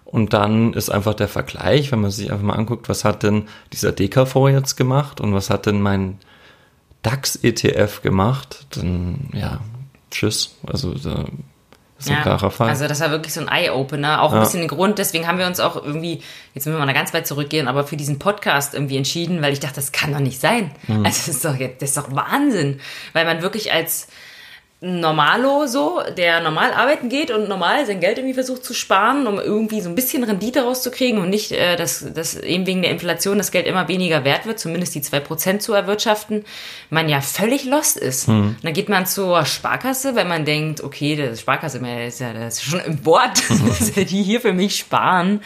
[0.05, 3.47] Und dann ist einfach der Vergleich, wenn man sich einfach mal anguckt, was hat denn
[3.73, 6.19] dieser DKV jetzt gemacht und was hat denn mein
[7.01, 9.59] DAX-ETF gemacht, dann ja,
[10.11, 10.55] tschüss.
[10.65, 11.25] Also da
[12.05, 12.69] ist ein klarer Fall.
[12.69, 14.43] Also das war wirklich so ein Eye-Opener, auch ein Ja.
[14.43, 14.99] bisschen ein Grund.
[14.99, 16.21] Deswegen haben wir uns auch irgendwie,
[16.53, 19.59] jetzt müssen wir mal ganz weit zurückgehen, aber für diesen Podcast irgendwie entschieden, weil ich
[19.59, 20.71] dachte, das kann doch nicht sein.
[20.87, 21.05] Mhm.
[21.05, 22.79] Also das ist doch das ist doch Wahnsinn,
[23.13, 24.07] weil man wirklich als
[24.85, 29.39] Normalo so, der normal arbeiten geht und normal sein Geld irgendwie versucht zu sparen, um
[29.39, 33.37] irgendwie so ein bisschen Rendite rauszukriegen und nicht, äh, dass, dass eben wegen der Inflation
[33.37, 36.43] das Geld immer weniger wert wird, zumindest die 2% zu erwirtschaften,
[36.89, 38.27] man ja völlig lost ist.
[38.27, 42.55] Und dann geht man zur Sparkasse, weil man denkt, okay, das Sparkasse ist ja das
[42.55, 45.39] ist schon im Wort, dass die hier für mich sparen.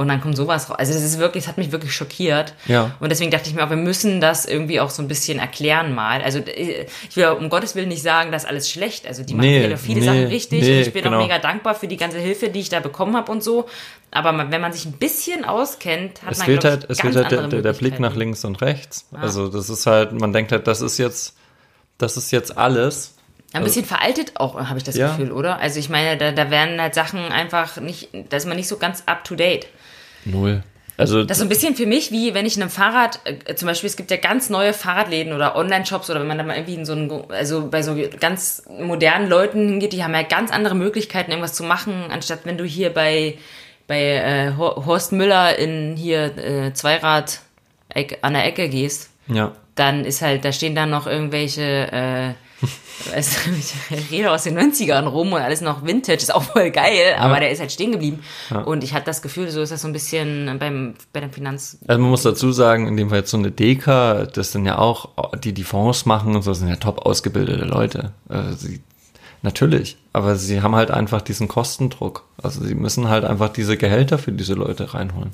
[0.00, 0.78] Und dann kommt sowas raus.
[0.78, 2.54] Also das ist wirklich, das hat mich wirklich schockiert.
[2.64, 2.92] Ja.
[3.00, 5.94] Und deswegen dachte ich mir auch, wir müssen das irgendwie auch so ein bisschen erklären
[5.94, 6.22] mal.
[6.22, 9.06] Also äh, ich will um Gottes Willen nicht sagen, dass alles schlecht.
[9.06, 10.62] Also die machen Nee, viele, viele nee, Sachen richtig.
[10.62, 11.18] nee, und ich bin genau.
[11.18, 13.68] auch mega dankbar für die ganze Hilfe, die ich da bekommen habe und so.
[14.10, 17.00] Aber man, wenn man sich ein bisschen auskennt, hat es man fehlt halt, ich, es
[17.02, 19.06] fehlt halt der, der, der Blick nach links und rechts.
[19.12, 21.36] Also das ist halt, man denkt halt, das ist jetzt,
[21.98, 23.16] das ist jetzt alles.
[23.52, 25.08] Ein bisschen veraltet auch, habe ich das Ja.
[25.08, 25.58] Gefühl, oder?
[25.58, 28.78] Also ich meine, da, da werden halt Sachen einfach nicht, da ist man nicht so
[28.78, 29.66] ganz up to date.
[30.24, 30.62] Null.
[30.96, 33.54] Also Das ist so ein bisschen für mich, wie wenn ich in einem Fahrrad, äh,
[33.54, 36.56] zum Beispiel, es gibt ja ganz neue Fahrradläden oder Online-Shops oder wenn man da mal
[36.56, 40.50] irgendwie in so einen, also bei so ganz modernen Leuten hingeht, die haben ja ganz
[40.50, 43.38] andere Möglichkeiten, irgendwas zu machen, anstatt wenn du hier bei,
[43.86, 47.40] bei äh, Hor- Horst Müller in hier äh, Zweirad
[48.20, 49.52] an der Ecke gehst, ja.
[49.76, 52.34] dann ist halt, da stehen dann noch irgendwelche, äh,
[53.12, 53.50] weißt du,
[53.96, 57.40] ich rede aus den 90ern rum und alles noch Vintage, ist auch voll geil, aber
[57.40, 58.20] der ist halt stehen geblieben.
[58.64, 61.78] Und ich hatte das Gefühl, so ist das so ein bisschen beim, bei der Finanz,
[61.86, 64.78] Also man muss dazu sagen, in dem Fall jetzt so eine Deka, das sind ja
[64.78, 65.08] auch,
[65.42, 68.12] die die Fonds machen und so, sind ja top ausgebildete Leute.
[68.28, 68.80] Also sie,
[69.42, 72.24] natürlich, aber sie haben halt einfach diesen Kostendruck.
[72.42, 75.32] Also sie müssen halt einfach diese Gehälter für diese Leute reinholen.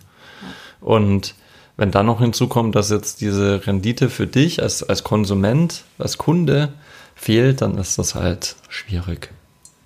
[0.81, 1.35] Und
[1.77, 6.73] wenn dann noch hinzukommt, dass jetzt diese Rendite für dich als, als Konsument, als Kunde
[7.17, 9.31] fehlt, dann ist das halt schwierig.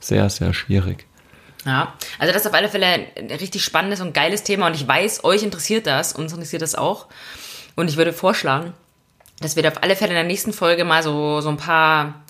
[0.01, 1.07] Sehr, sehr schwierig.
[1.65, 4.87] Ja, also das ist auf alle Fälle ein richtig spannendes und geiles Thema und ich
[4.87, 7.07] weiß, euch interessiert das, uns interessiert das auch.
[7.77, 8.75] Und ich würde vorschlagen,
[9.41, 12.23] dass wir auf alle Fälle in der nächsten Folge mal so, so ein paar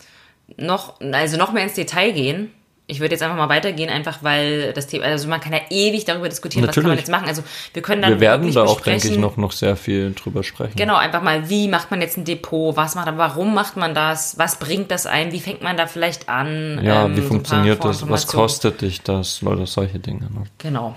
[0.57, 2.53] noch, also noch mehr ins Detail gehen.
[2.91, 6.05] Ich würde jetzt einfach mal weitergehen, einfach weil das Thema, also man kann ja ewig
[6.05, 7.09] darüber diskutieren, was kann man Natürlich.
[7.09, 7.28] jetzt machen.
[7.28, 10.43] Also wir können dann Wir werden da auch, denke ich, noch, noch sehr viel drüber
[10.43, 10.76] sprechen.
[10.76, 13.95] Genau, einfach mal, wie macht man jetzt ein Depot, was macht man, warum macht man
[13.95, 16.80] das, was bringt das ein, wie fängt man da vielleicht an?
[16.82, 18.09] Ja, ähm, wie so funktioniert das?
[18.09, 19.41] Was kostet dich das?
[19.43, 20.24] Leute, solche Dinge.
[20.24, 20.45] Ne?
[20.59, 20.97] Genau.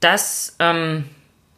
[0.00, 1.04] Das, ähm,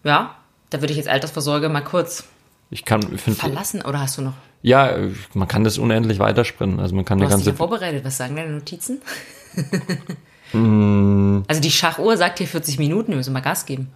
[0.05, 0.35] ja,
[0.71, 2.25] da würde ich jetzt Altersvorsorge mal kurz
[2.71, 4.35] Ich kann, ich verlassen, oder hast du noch?
[4.63, 4.95] ja,
[5.35, 6.81] man kann das unendlich weiterspinnen.
[6.81, 9.01] Also man kann Du eine hast dich ja ganze, vorbereitet, was sagen deine Notizen?
[10.53, 11.43] Mm.
[11.49, 13.91] also die Schachuhr sagt hier 40 Minuten, wir müssen mal Gas geben.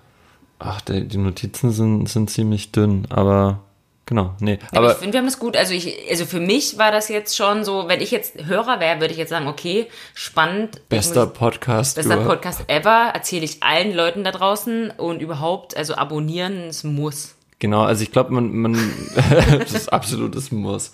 [0.59, 3.61] ach, die, Notizen sind, sind ziemlich dünn, aber
[4.07, 4.59] genau, nee.
[4.71, 5.57] Aber Aber ich finde, wir haben das gut.
[5.57, 9.01] Also ich, also für mich war das jetzt schon so, wenn ich jetzt Hörer wäre,
[9.01, 10.89] würde ich jetzt sagen, okay, spannend.
[10.89, 11.97] bester muss- Podcast.
[11.97, 16.85] Bester über- Podcast ever, erzähle ich allen Leuten da draußen und überhaupt, also abonnieren, es
[16.85, 17.35] muss.
[17.59, 18.75] Genau, also ich glaube, man, man
[19.59, 20.93] das ist absolutes Muss.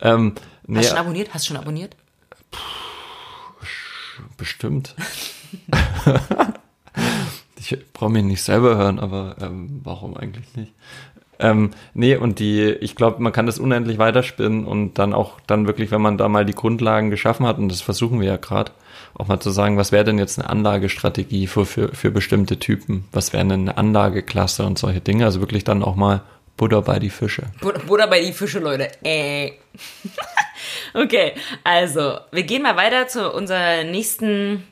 [0.00, 0.34] Ähm,
[0.66, 1.34] nee, Hast du schon abonniert?
[1.34, 1.96] Hast du schon abonniert?
[4.36, 4.94] Bestimmt.
[7.56, 10.72] ich brauche mich nicht selber hören, aber ähm, warum eigentlich nicht?
[11.40, 15.66] Ähm, nee, und die, ich glaube, man kann das unendlich weiterspinnen und dann auch dann
[15.66, 18.72] wirklich, wenn man da mal die Grundlagen geschaffen hat, und das versuchen wir ja gerade,
[19.14, 23.04] auch mal zu sagen, was wäre denn jetzt eine Anlagestrategie für, für, für bestimmte Typen?
[23.12, 25.24] Was wäre eine Anlageklasse und solche Dinge?
[25.24, 26.22] Also wirklich dann auch mal
[26.56, 27.44] Butter bei die Fische.
[27.60, 28.90] Butter bei die Fische, Leute.
[29.04, 29.52] Äh.
[30.94, 31.34] Okay,
[31.64, 34.66] also, wir gehen mal weiter zu unserer nächsten,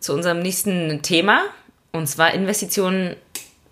[0.00, 1.42] zu unserem nächsten Thema.
[1.92, 3.16] Und zwar Investitionen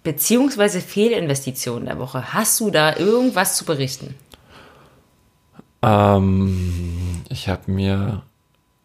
[0.03, 2.33] beziehungsweise Fehlinvestitionen der Woche.
[2.33, 4.15] Hast du da irgendwas zu berichten?
[5.83, 8.23] Ähm, ich habe mir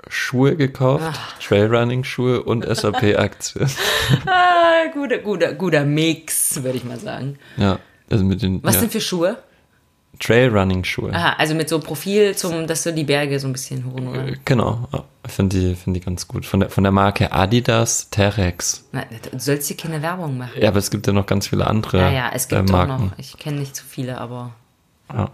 [0.07, 3.69] Schuhe gekauft, Trailrunning-Schuhe und SAP-Aktien.
[4.25, 7.37] Ah, guter, guter, guter Mix, würde ich mal sagen.
[7.55, 9.37] ja, also mit den Was ja, sind für Schuhe?
[10.19, 11.11] Trailrunning-Schuhe.
[11.13, 14.27] Aha, also mit so Profil, zum, dass du die Berge so ein bisschen hoch oder?
[14.27, 14.87] Äh, Genau,
[15.25, 16.45] ich finde die, find die ganz gut.
[16.45, 18.87] Von der, von der Marke Adidas Terex.
[18.91, 20.51] Na, du sollst dir keine Werbung machen.
[20.59, 22.69] Ja, aber es gibt ja noch ganz viele andere Ja, ja, es gibt äh, auch
[22.87, 23.05] Marken.
[23.07, 23.11] noch.
[23.17, 24.51] Ich kenne nicht zu viele, aber.
[25.13, 25.31] Ja.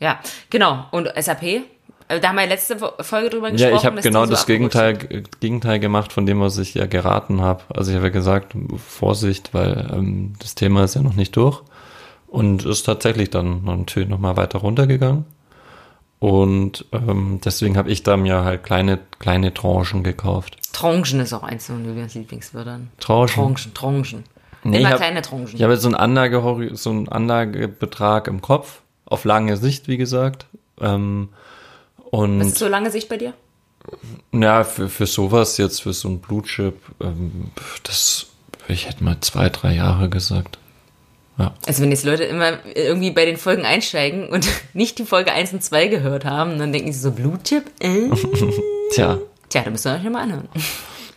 [0.00, 0.86] Ja, genau.
[0.90, 1.42] Und SAP?
[1.42, 3.72] Äh, Da haben wir letzte Folge drüber gesprochen.
[3.72, 4.98] Ja, ich habe genau so das Gegenteil,
[5.40, 7.62] Gegenteil gemacht von dem, was ich ja geraten habe.
[7.74, 8.54] Also ich habe ja gesagt,
[8.88, 11.62] Vorsicht, weil ähm, das Thema ist ja noch nicht durch.
[12.32, 15.26] Und ist tatsächlich dann natürlich nochmal weiter runtergegangen.
[16.18, 20.56] Und ähm, deswegen habe ich da mir halt kleine, kleine Tranchen gekauft.
[20.72, 22.90] Tranchen ist auch eins von Julians Lieblingswörtern.
[23.00, 23.34] Tranchen?
[23.34, 24.24] Tranchen, Tranchen.
[24.64, 25.56] Nee, Immer hab- kleine Tranchen.
[25.56, 29.96] Ich habe jetzt so einen, Anlage, so einen Anlagebetrag im Kopf, auf lange Sicht, wie
[29.98, 30.46] gesagt.
[30.80, 31.28] Ähm,
[31.98, 33.34] Was und ist so lange Sicht bei dir?
[34.32, 37.50] ja, für, für sowas jetzt, für so ein Blutchip, ähm,
[37.82, 38.26] das,
[38.68, 40.58] ich hätte mal zwei, drei Jahre gesagt.
[41.66, 45.52] Also wenn jetzt Leute immer irgendwie bei den Folgen einsteigen und nicht die Folge 1
[45.52, 47.64] und 2 gehört haben, dann denken sie so, Blutchip?
[47.80, 48.08] Äh?
[48.92, 49.18] Tja,
[49.48, 50.48] Tja, da müsst ihr euch mal anhören.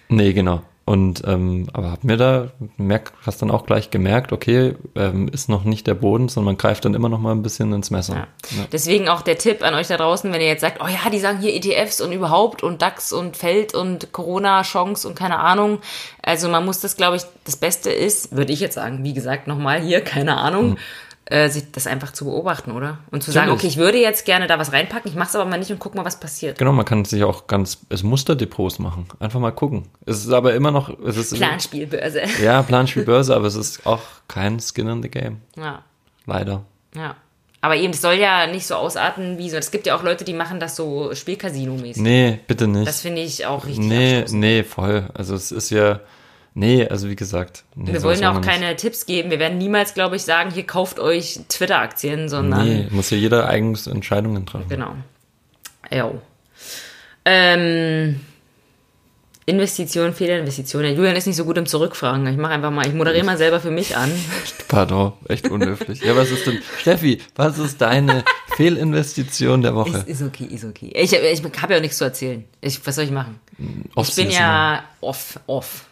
[0.09, 0.61] nee, genau.
[0.87, 5.49] Und ähm, aber hab mir da, merk, hast dann auch gleich gemerkt, okay, ähm, ist
[5.49, 8.15] noch nicht der Boden, sondern man greift dann immer noch mal ein bisschen ins Messer.
[8.15, 8.27] Ja.
[8.71, 11.17] Deswegen auch der Tipp an euch da draußen, wenn ihr jetzt sagt, oh ja, die
[11.17, 15.79] sagen hier ETFs und überhaupt und DAX und Feld und Corona-Chance und keine Ahnung.
[16.21, 19.47] Also man muss das, glaube ich, das Beste ist, würde ich jetzt sagen, wie gesagt,
[19.47, 20.77] nochmal hier, keine Ahnung,
[21.25, 22.99] äh, sich das einfach zu beobachten, oder?
[23.11, 23.63] Und zu sagen, Natürlich.
[23.63, 25.79] okay, ich würde jetzt gerne da was reinpacken, ich mache es aber mal nicht und
[25.79, 26.57] guck mal, was passiert.
[26.59, 29.07] Genau, man kann sich auch ganz, es Musterdepots machen.
[29.19, 29.87] Einfach mal gucken.
[30.05, 32.21] Es ist aber immer noch, es ist Planspielbörse.
[32.43, 35.41] Ja, Planspielbörse, aber es ist auch kein Skin in the Game.
[35.57, 35.83] Ja,
[36.25, 36.63] Leider.
[36.95, 37.15] ja.
[37.61, 39.57] Aber eben, es soll ja nicht so ausarten wie so.
[39.57, 41.99] Es gibt ja auch Leute, die machen das so Spielcasino-mäßig.
[41.99, 42.87] Nee, bitte nicht.
[42.87, 44.39] Das finde ich auch richtig nee, abstoßend.
[44.39, 45.09] nee, voll.
[45.15, 45.99] Also es ist ja,
[46.57, 47.65] Nee, also wie gesagt.
[47.75, 48.49] Nee, wir wollen auch wir nicht.
[48.49, 49.29] keine Tipps geben.
[49.29, 53.47] Wir werden niemals, glaube ich, sagen, hier kauft euch Twitter-Aktien, sondern Nee, muss ja jeder
[53.49, 54.69] eigens Entscheidungen treffen.
[54.69, 54.95] genau.
[55.91, 56.21] Jo.
[57.25, 58.21] Ähm,
[59.47, 60.83] Investition, Fehlerinvestition.
[60.83, 62.25] Ja, Julian ist nicht so gut im Zurückfragen.
[62.25, 64.11] Ich mache einfach mal, ich moderiere mal selber für mich an.
[64.67, 66.01] Pardon, echt unhöflich.
[66.01, 68.23] ja, was ist denn, Steffi, was ist deine
[68.55, 69.99] Fehlinvestition der Woche?
[69.99, 70.91] Ist, ist okay, ist okay.
[70.95, 72.43] Ich, ich habe ja auch nichts zu erzählen.
[72.61, 73.39] Ich, was soll ich machen?
[73.95, 75.85] Ich bin ja off, off.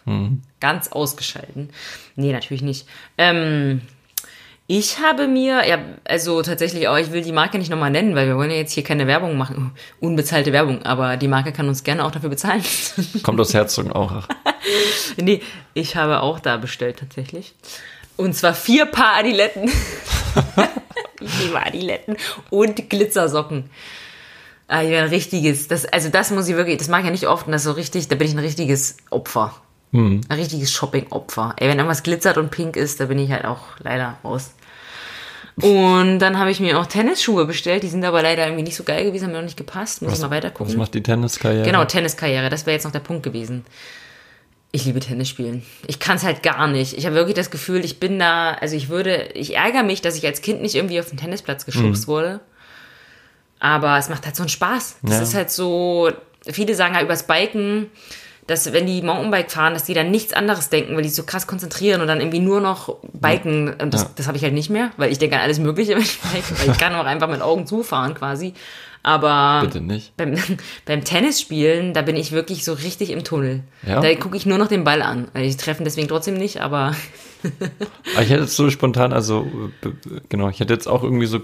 [0.60, 1.70] Ganz ausgeschalten.
[2.16, 2.88] Nee, natürlich nicht.
[3.18, 3.82] Ähm,
[4.76, 8.26] ich habe mir, ja, also tatsächlich auch, ich will die Marke nicht nochmal nennen, weil
[8.26, 11.84] wir wollen ja jetzt hier keine Werbung machen, unbezahlte Werbung, aber die Marke kann uns
[11.84, 12.63] gerne auch dafür bezahlen.
[13.24, 14.28] Kommt aus Herzogenaurach.
[15.17, 15.41] nee,
[15.76, 17.53] ich habe auch da bestellt tatsächlich.
[18.17, 19.69] Und zwar vier Paar Adiletten.
[21.21, 22.17] ich liebe Adiletten
[22.49, 23.69] und Glitzersocken.
[24.67, 27.28] Ah, ja, ein richtiges, das, also das muss ich wirklich, das mache ich ja nicht
[27.28, 29.53] oft und das so richtig, da bin ich ein richtiges Opfer.
[30.30, 31.53] Ein richtiges Shopping-Opfer.
[31.57, 34.53] Ey, wenn irgendwas glitzert und pink ist, da bin ich halt auch leider raus.
[35.56, 38.84] Und dann habe ich mir auch Tennisschuhe bestellt, die sind aber leider irgendwie nicht so
[38.84, 40.78] geil gewesen, haben mir noch nicht gepasst, muss ich mal weiter Was gucken.
[40.78, 41.64] macht die Tenniskarriere?
[41.66, 43.64] Genau, Tenniskarriere, das wäre jetzt noch der Punkt gewesen.
[44.72, 45.64] Ich liebe Tennis spielen.
[45.86, 46.97] Ich kann es halt gar nicht.
[46.97, 50.16] Ich habe wirklich das Gefühl, ich bin da, also ich würde, ich ärgere mich, dass
[50.18, 52.39] ich als Kind nicht irgendwie auf den Tennisplatz geschubst wurde.
[53.60, 54.97] Aber es macht halt so einen Spaß.
[55.04, 55.22] Das Ja.
[55.22, 56.10] ist halt so,
[56.51, 57.91] viele sagen halt übers Biken,
[58.48, 61.24] dass wenn die Mountainbike fahren, dass die dann nichts anderes denken, weil die sich so
[61.24, 63.74] krass konzentrieren und dann irgendwie nur noch biken.
[63.82, 64.10] Und das, Ja.
[64.16, 66.60] das habe ich halt nicht mehr, weil ich denke an alles Mögliche, wenn ich bike.
[66.60, 68.54] Weil ich kann auch einfach mit Augen zufahren quasi.
[69.06, 70.16] Aber Bitte nicht.
[70.16, 70.36] beim,
[70.86, 73.64] beim Tennisspielen, da bin ich wirklich so richtig im Tunnel.
[73.86, 74.00] Ja?
[74.00, 75.28] Da gucke ich nur noch den Ball an.
[75.34, 76.96] Ich treffe deswegen trotzdem nicht, aber
[78.14, 79.46] Aber ich hätte jetzt so spontan, also
[79.84, 79.89] äh,
[80.30, 81.41] genau, ich hätte jetzt auch irgendwie so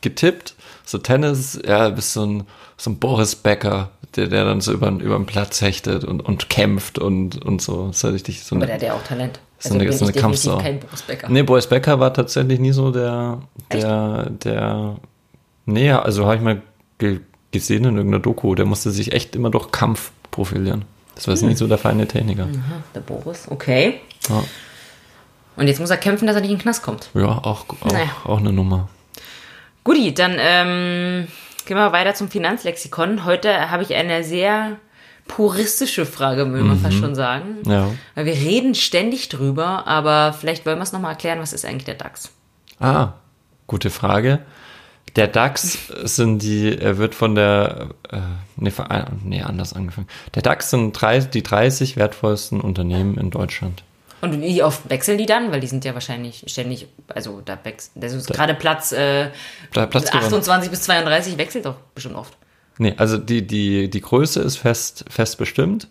[0.00, 2.44] getippt, so Tennis, ja, bist so ein,
[2.76, 6.48] so ein Boris Becker, der, der dann so über, über den Platz hechtet und, und
[6.48, 7.88] kämpft und, und so.
[7.88, 9.40] Das ist ja richtig so aber der eine, hat ja auch Talent.
[9.60, 10.58] So eine- bin so eine Kampfsau.
[10.58, 11.28] kein Boris Becker.
[11.28, 13.40] Nee, Boris Becker war tatsächlich nie so der,
[13.72, 14.96] der, der,
[15.66, 16.62] nee, also habe ich mal
[16.98, 17.20] ge
[17.50, 20.84] gesehen in irgendeiner Doku, der musste sich echt immer durch Kampf profilieren.
[21.14, 21.48] Das war Hm.
[21.48, 22.42] nicht so der feine Techniker.
[22.42, 24.00] Aha, der Boris, okay.
[24.28, 24.44] Ja,
[25.56, 27.08] Und jetzt muss er kämpfen, dass er nicht in den Knast kommt.
[27.14, 28.10] ja auch, auch, Naja.
[28.24, 28.88] auch eine Nummer.
[29.88, 31.28] Guti, dann ähm,
[31.64, 33.24] gehen wir weiter zum Finanzlexikon.
[33.24, 34.76] Heute habe ich eine sehr
[35.26, 37.62] puristische Frage, will man fast schon sagen.
[37.64, 37.90] Ja.
[38.14, 41.86] Weil wir reden ständig drüber, aber vielleicht wollen wir es nochmal erklären, was ist eigentlich
[41.86, 42.30] der DAX?
[42.78, 43.14] Ah,
[43.66, 44.40] gute Frage.
[45.16, 48.18] Der DAX sind die, er wird von der, äh,
[48.56, 50.08] nee, äh, nee, anders angefangen.
[50.34, 53.84] Der DAX sind drei, die 30 wertvollsten Unternehmen in Deutschland.
[54.20, 55.52] Und wie oft wechseln die dann?
[55.52, 59.30] Weil die sind ja wahrscheinlich ständig, also da wechselt, das ist gerade Platz, äh,
[59.70, 60.24] Platz gewonnen.
[60.24, 62.36] 28 bis 32 wechselt doch bestimmt oft.
[62.78, 65.88] Nee, also die, die, die Größe ist fest, fest bestimmt.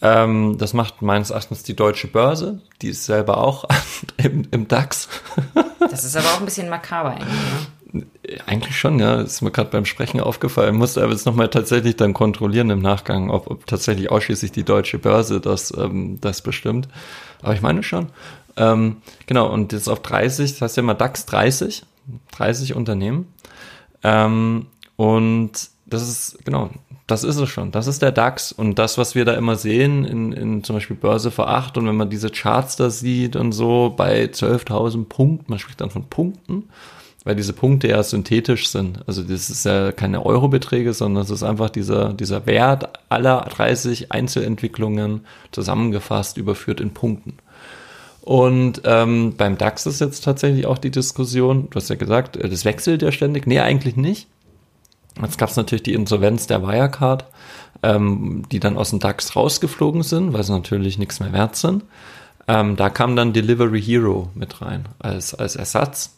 [0.00, 2.60] Ähm, das macht meines Erachtens die deutsche Börse.
[2.80, 3.64] Die ist selber auch
[4.16, 5.08] im, im DAX.
[5.78, 7.28] Das ist aber auch ein bisschen makaber eigentlich.
[7.28, 7.66] Ne?
[8.46, 9.20] Eigentlich schon, ja.
[9.20, 10.76] Ist mir gerade beim Sprechen aufgefallen.
[10.76, 14.98] Musste aber jetzt nochmal tatsächlich dann kontrollieren im Nachgang, ob, ob tatsächlich ausschließlich die deutsche
[14.98, 16.88] Börse das, ähm, das bestimmt.
[17.42, 18.08] Aber ich meine schon.
[18.56, 21.84] Ähm, genau, und jetzt auf 30, das heißt ja mal DAX 30,
[22.32, 23.32] 30 Unternehmen.
[24.02, 24.66] Ähm,
[24.96, 25.52] und
[25.86, 26.70] das ist, genau,
[27.06, 27.72] das ist es schon.
[27.72, 28.52] Das ist der DAX.
[28.52, 31.86] Und das, was wir da immer sehen, in, in zum Beispiel Börse vor 8 und
[31.86, 36.08] wenn man diese Charts da sieht und so bei 12.000 Punkten, man spricht dann von
[36.08, 36.70] Punkten,
[37.24, 39.00] weil diese Punkte ja synthetisch sind.
[39.06, 44.10] Also das ist ja keine Eurobeträge, sondern es ist einfach dieser, dieser Wert aller 30
[44.12, 47.38] Einzelentwicklungen zusammengefasst, überführt in Punkten.
[48.22, 52.48] Und ähm, beim DAX ist jetzt tatsächlich auch die Diskussion, du hast ja gesagt, äh,
[52.48, 53.46] das wechselt ja ständig.
[53.46, 54.28] Nee, eigentlich nicht.
[55.20, 57.26] Jetzt gab es natürlich die Insolvenz der Wirecard,
[57.82, 61.84] ähm, die dann aus dem DAX rausgeflogen sind, weil sie natürlich nichts mehr wert sind.
[62.48, 66.16] Ähm, da kam dann Delivery Hero mit rein als, als Ersatz.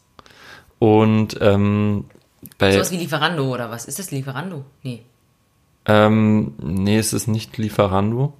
[0.84, 2.04] Und ähm,
[2.58, 3.86] bei, Sowas wie Lieferando oder was?
[3.86, 4.64] Ist das Lieferando?
[4.82, 5.00] Nee.
[5.86, 8.34] ähm, nee, es ist nicht Lieferando,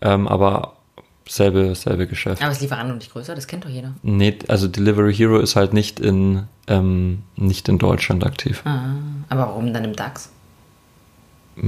[0.00, 0.74] ähm, aber
[1.28, 2.40] selbe, selbe Geschäft.
[2.40, 3.34] Aber ist Lieferando nicht größer?
[3.34, 3.94] Das kennt doch jeder.
[4.04, 8.62] Nee, also Delivery Hero ist halt nicht in, ähm, nicht in Deutschland aktiv.
[8.64, 8.94] Ah,
[9.28, 10.30] aber warum dann im DAX?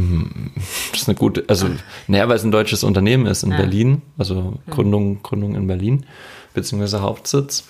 [0.92, 1.68] Das ist eine gute, also,
[2.06, 3.56] naja, weil es ein deutsches Unternehmen ist in Ja.
[3.56, 6.06] Berlin, also Gründung, Gründung in Berlin,
[6.54, 7.64] beziehungsweise Hauptsitz.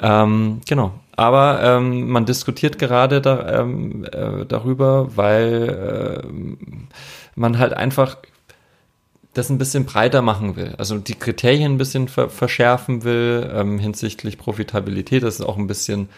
[0.00, 0.92] Ähm, genau.
[1.16, 6.88] Aber ähm, man diskutiert gerade da, ähm, äh, darüber, weil ähm,
[7.36, 8.16] man halt einfach
[9.32, 10.74] das ein bisschen breiter machen will.
[10.78, 15.22] Also die Kriterien ein bisschen ver verschärfen will ähm, hinsichtlich Profitabilität.
[15.22, 16.08] Das ist auch ein bisschen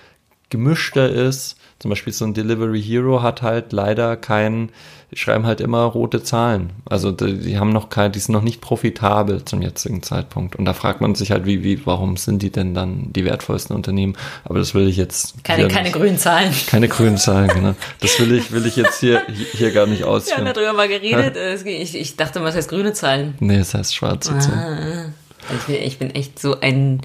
[0.50, 1.56] gemischter ist.
[1.78, 4.70] Zum Beispiel so ein Delivery Hero hat halt leider kein,
[5.10, 6.70] die schreiben halt immer rote Zahlen.
[6.88, 10.56] Also die, die haben noch kein, die sind noch nicht profitabel zum jetzigen Zeitpunkt.
[10.56, 13.76] Und da fragt man sich halt, wie, wie, warum sind die denn dann die wertvollsten
[13.76, 14.16] Unternehmen?
[14.44, 15.44] Aber das will ich jetzt.
[15.44, 16.50] Keine, keine nicht- grünen Zahlen.
[16.66, 17.74] keine grünen Zahlen, genau.
[18.00, 19.22] Das will ich, will ich jetzt hier,
[19.52, 20.46] hier gar nicht Wir haben ausführen.
[20.54, 21.36] darüber mal geredet.
[21.36, 23.34] Es Ich, ich dachte, was heißt grüne Zahlen?
[23.38, 24.40] Nee, das heißt schwarze Ah.
[24.40, 25.14] Zahlen.
[25.54, 27.00] Ich bin, ich bin echt so ein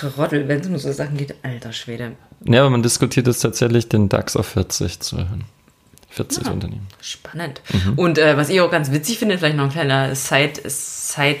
[0.00, 1.34] Trottel, wenn es um so Sachen geht.
[1.42, 2.12] Alter Schwede.
[2.40, 5.44] Nee, aber man diskutiert jetzt tatsächlich, den DAX auf 40 zu erhöhen.
[6.10, 6.50] 40 Ah.
[6.50, 6.86] Unternehmen.
[7.00, 7.62] Spannend.
[7.72, 7.94] Mhm.
[7.98, 11.36] Und äh, was ich auch ganz witzig finde, vielleicht noch ein kleiner Side, Side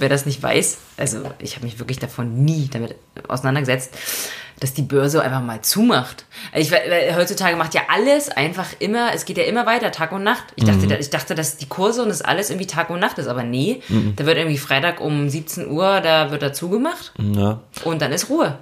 [0.00, 2.94] wer das nicht weiß, also ich habe mich wirklich davon nie damit
[3.26, 3.96] auseinandergesetzt,
[4.62, 6.24] dass die Börse einfach mal zumacht.
[6.54, 10.22] Ich, weil heutzutage macht ja alles einfach immer, es geht ja immer weiter, Tag und
[10.22, 10.44] Nacht.
[10.56, 10.68] Ich Mhm.
[10.68, 13.26] dachte, da- ich dachte, dass die Kurse und das alles irgendwie Tag und Nacht ist,
[13.26, 14.14] aber nee, Mhm.
[14.16, 18.28] da wird irgendwie Freitag um 17 Uhr, da wird da zugemacht Ja, und dann ist
[18.30, 18.58] Ruhe.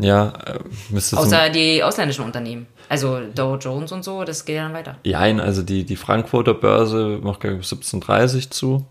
[0.00, 0.58] ja, äh,
[0.88, 2.66] müsste Außer die ausländischen Unternehmen.
[2.88, 4.96] Also Dow Jones und so, das geht ja dann weiter.
[5.04, 8.86] Jein, also die, die Frankfurter Börse macht glaube ich 17.30 zu.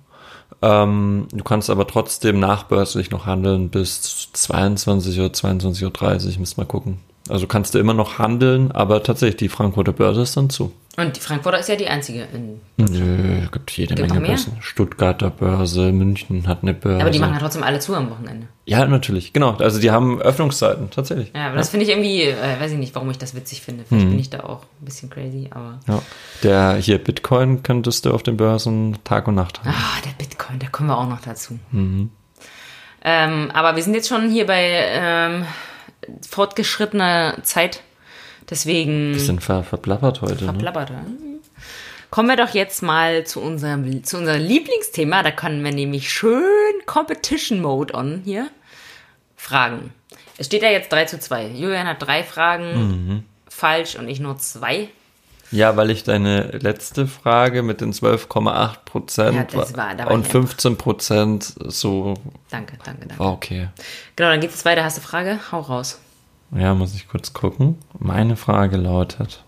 [0.61, 6.65] Ähm, du kannst aber trotzdem nachbörslich noch handeln bis 22 oder 22.30 Uhr, müsst mal
[6.65, 6.99] gucken.
[7.29, 10.73] Also kannst du immer noch handeln, aber tatsächlich die Frankfurter Börse ist dann zu.
[10.97, 14.27] Und die Frankfurter ist ja die einzige in Nö, gibt jede Gibt Menge?
[14.27, 14.57] Börsen.
[14.59, 17.01] Stuttgarter Börse, München hat eine Börse.
[17.01, 18.47] Aber die machen ja trotzdem alle zu am Wochenende.
[18.65, 19.51] ja, natürlich, genau.
[19.53, 21.31] Also die haben Öffnungszeiten, tatsächlich.
[21.33, 23.85] Ja, aber das finde ich irgendwie, äh, weiß ich nicht, warum ich das witzig finde.
[23.87, 25.79] Vielleicht bin ich da auch ein bisschen crazy, aber.
[25.87, 26.01] Ja.
[26.43, 29.69] Der hier Bitcoin könntest du auf den Börsen Tag und Nacht haben.
[29.69, 31.57] Ah, der Bitcoin, da kommen wir auch noch dazu.
[33.01, 34.61] Ähm, aber wir sind jetzt schon hier bei
[34.91, 35.45] ähm,
[36.27, 37.81] fortgeschrittener Zeit.
[38.49, 40.45] Deswegen Bisschen ver verplappert heute.
[40.45, 40.51] Ne?
[40.51, 40.89] verplappert.
[40.89, 41.05] ja.
[42.09, 45.21] Kommen wir doch jetzt mal zu unserem, zu unserem Lieblingsthema.
[45.21, 46.41] Da können wir nämlich schön
[46.87, 48.49] Competition Mode on hier
[49.35, 49.93] fragen.
[50.37, 51.49] Es steht ja jetzt 3 zu 2.
[51.49, 54.89] Julian hat drei Fragen falsch und ich nur zwei.
[55.51, 60.77] Ja, weil ich deine letzte Frage mit den 12,8 Prozent Ja, war- und ich 15
[60.77, 62.13] Prozent so
[62.51, 63.23] Danke, danke, danke.
[63.23, 63.67] okay.
[64.15, 64.83] Genau, dann geht's jetzt weiter.
[64.83, 65.39] Hast du Frage?
[65.51, 65.99] Hau raus.
[66.55, 67.77] Ja, muss ich kurz gucken.
[67.97, 69.43] Meine Frage lautet: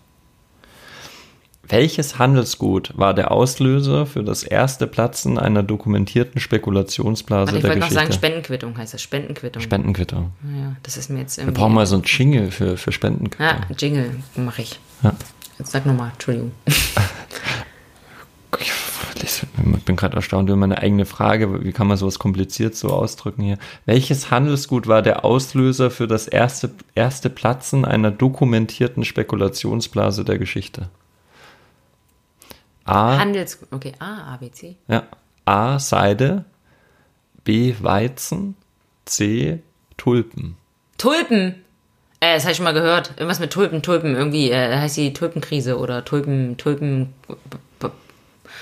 [1.64, 7.70] Welches Handelsgut war der Auslöser für das erste Platzen einer dokumentierten Spekulationsblase Warte, ich der
[7.70, 8.26] wollte noch sagen, Geschichte?
[8.26, 9.02] Spendenquittung heißt das.
[9.02, 9.62] Spendenquittung.
[9.62, 10.32] Spendenquittung.
[10.44, 11.60] ja, das ist mir jetzt Wir irgendwie.
[11.60, 13.76] brauchen mal so ein Jingle für, für ja, Spendenquittung.
[13.78, 14.78] Jingle mache ich.
[15.02, 15.12] Ja.
[15.62, 16.50] Jetzt sag nochmal, Entschuldigung.
[19.76, 21.64] Ich bin gerade erstaunt über meine eigene Frage.
[21.64, 23.58] Wie kann man sowas kompliziert so ausdrücken hier?
[23.84, 30.88] Welches Handelsgut war der Auslöser für das erste, erste Platzen einer dokumentierten Spekulationsblase der Geschichte?
[32.84, 33.18] A.
[33.18, 33.58] Handels.
[33.70, 34.76] Okay, A, A, B, C.
[34.86, 35.04] Ja.
[35.44, 35.78] A.
[35.78, 36.44] Seide.
[37.42, 37.74] B.
[37.80, 38.56] Weizen.
[39.04, 39.62] C.
[39.96, 40.56] Tulpen.
[40.98, 41.61] Tulpen!
[42.22, 43.10] Äh, das habe ich schon mal gehört.
[43.16, 44.14] Irgendwas mit Tulpen, Tulpen.
[44.14, 47.12] Irgendwie äh, heißt die Tulpenkrise oder Tulpen, Tulpen.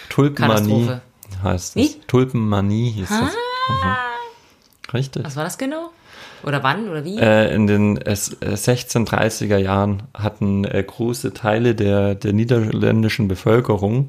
[0.08, 0.88] Tulpenmanie
[1.42, 1.76] heißt.
[1.76, 1.90] Wie?
[2.06, 3.20] Tulpenmanie hieß das.
[3.20, 4.94] Mhm.
[4.94, 5.24] Richtig.
[5.26, 5.90] Was war das genau?
[6.42, 7.18] Oder wann oder wie?
[7.18, 14.08] Äh, in den äh, 1630er Jahren hatten äh, große Teile der, der niederländischen Bevölkerung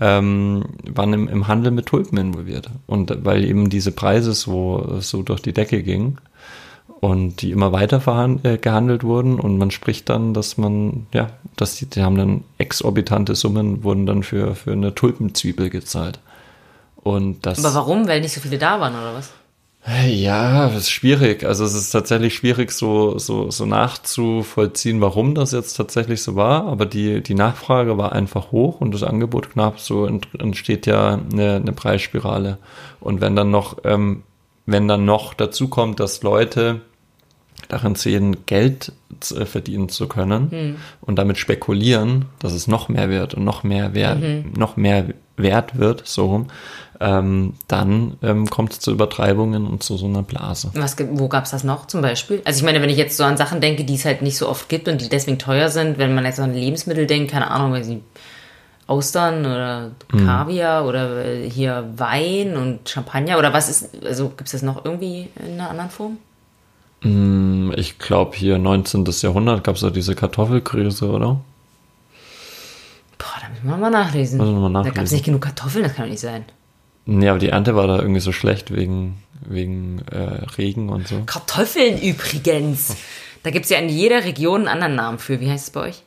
[0.00, 2.70] ähm, waren im, im Handel mit Tulpen involviert.
[2.86, 6.18] Und äh, weil eben diese Preise so, so durch die Decke gingen
[7.00, 8.00] und die immer weiter
[8.42, 12.44] äh, gehandelt wurden und man spricht dann, dass man, ja, dass die, die haben dann
[12.58, 16.18] exorbitante Summen, wurden dann für, für eine Tulpenzwiebel gezahlt.
[16.96, 17.62] Und das.
[17.62, 18.08] Aber warum?
[18.08, 19.32] Weil nicht so viele da waren oder was?
[20.06, 21.44] Ja, das ist schwierig.
[21.44, 26.64] Also es ist tatsächlich schwierig, so, so, so nachzuvollziehen, warum das jetzt tatsächlich so war.
[26.68, 29.78] Aber die, die Nachfrage war einfach hoch und das Angebot knapp.
[29.78, 32.56] So ent- entsteht ja eine, eine Preisspirale.
[33.00, 34.22] Und wenn dann noch, ähm,
[34.66, 36.80] wenn dann noch dazu kommt, dass Leute
[37.68, 38.92] darin sehen, Geld
[39.32, 43.94] äh, verdienen zu können und damit spekulieren, dass es noch mehr wird und noch mehr
[43.94, 44.20] wert,
[44.56, 45.06] noch mehr
[45.36, 46.46] wert wird, so rum,
[47.00, 50.70] ähm, dann ähm, kommt es zu Übertreibungen und zu so einer Blase.
[50.74, 52.40] Was, wo gab's das noch zum Beispiel?
[52.44, 54.48] Also ich meine, wenn ich jetzt so an Sachen denke, die es halt nicht so
[54.48, 57.72] oft gibt und die deswegen teuer sind, wenn man jetzt an Lebensmittel denkt, keine Ahnung,
[57.72, 58.02] weiß nicht,
[58.86, 64.62] Austern oder Kaviar oder äh, hier Wein und Champagner oder was ist, also gibt's das
[64.62, 66.18] noch irgendwie in einer anderen Form?
[67.02, 69.04] Hm, Ich glaube, hier 19.
[69.22, 71.40] Jahrhundert gab es ja diese Kartoffelkrise, oder?
[73.18, 74.38] Boah, da müssen wir mal nachlesen.
[74.38, 74.94] Wir mal Da nachlesen.
[74.94, 76.44] gab's nicht genug Kartoffeln, das kann doch nicht sein.
[77.06, 81.22] Nee, aber die Ernte war da irgendwie so schlecht wegen, wegen äh, Regen und so.
[81.26, 82.96] Kartoffeln übrigens.
[83.42, 85.38] Da gibt's ja in jeder Region einen anderen Namen für.
[85.40, 86.02] Wie heißt es bei euch?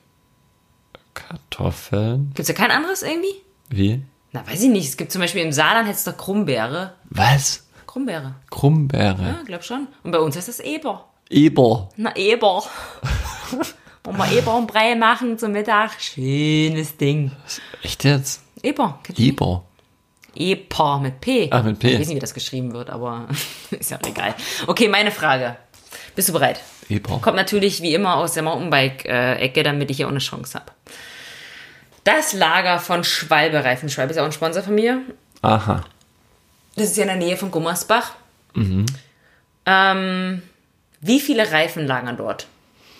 [1.17, 2.31] Kartoffeln?
[2.35, 3.41] Gibt's ja kein anderes irgendwie?
[3.69, 4.01] Wie?
[4.31, 4.87] Na, weiß ich nicht.
[4.87, 6.93] Es gibt zum Beispiel im Saarland es doch Krummbeere.
[7.09, 7.67] Was?
[7.87, 8.35] Krummbeere.
[8.49, 9.21] Krummbeere.
[9.21, 9.87] Ja, glaub schon.
[10.03, 11.05] Und bei uns heißt das Eber.
[11.29, 11.89] Eber.
[11.97, 12.63] Na, Eber.
[14.03, 15.99] Wollen wir Eber und Brei machen zum Mittag?
[15.99, 17.31] Schönes Ding.
[17.81, 18.43] Echt jetzt?
[18.61, 18.99] Eber.
[19.07, 19.21] du?
[19.21, 19.63] Eber.
[20.35, 21.49] Eper mit P.
[21.51, 21.93] Ah, mit P.
[21.93, 23.27] Ich weiß nicht, wie das geschrieben wird, aber
[23.71, 24.35] ist ja auch egal.
[24.67, 25.57] Okay, meine Frage.
[26.15, 26.61] Bist du bereit?
[26.89, 27.19] Eber.
[27.19, 30.71] Kommt natürlich wie immer aus der Mountainbike-Ecke, damit ich hier auch eine Chance habe.
[32.07, 33.89] Das Lager von Schwalbe Reifen.
[33.89, 35.01] Schwalbe ist auch ein Sponsor von mir.
[35.41, 35.83] Aha.
[36.77, 38.13] Das ist ja in der Nähe von Gummersbach.
[39.65, 40.41] Ähm,
[41.01, 42.47] wie viele Reifen lagern dort?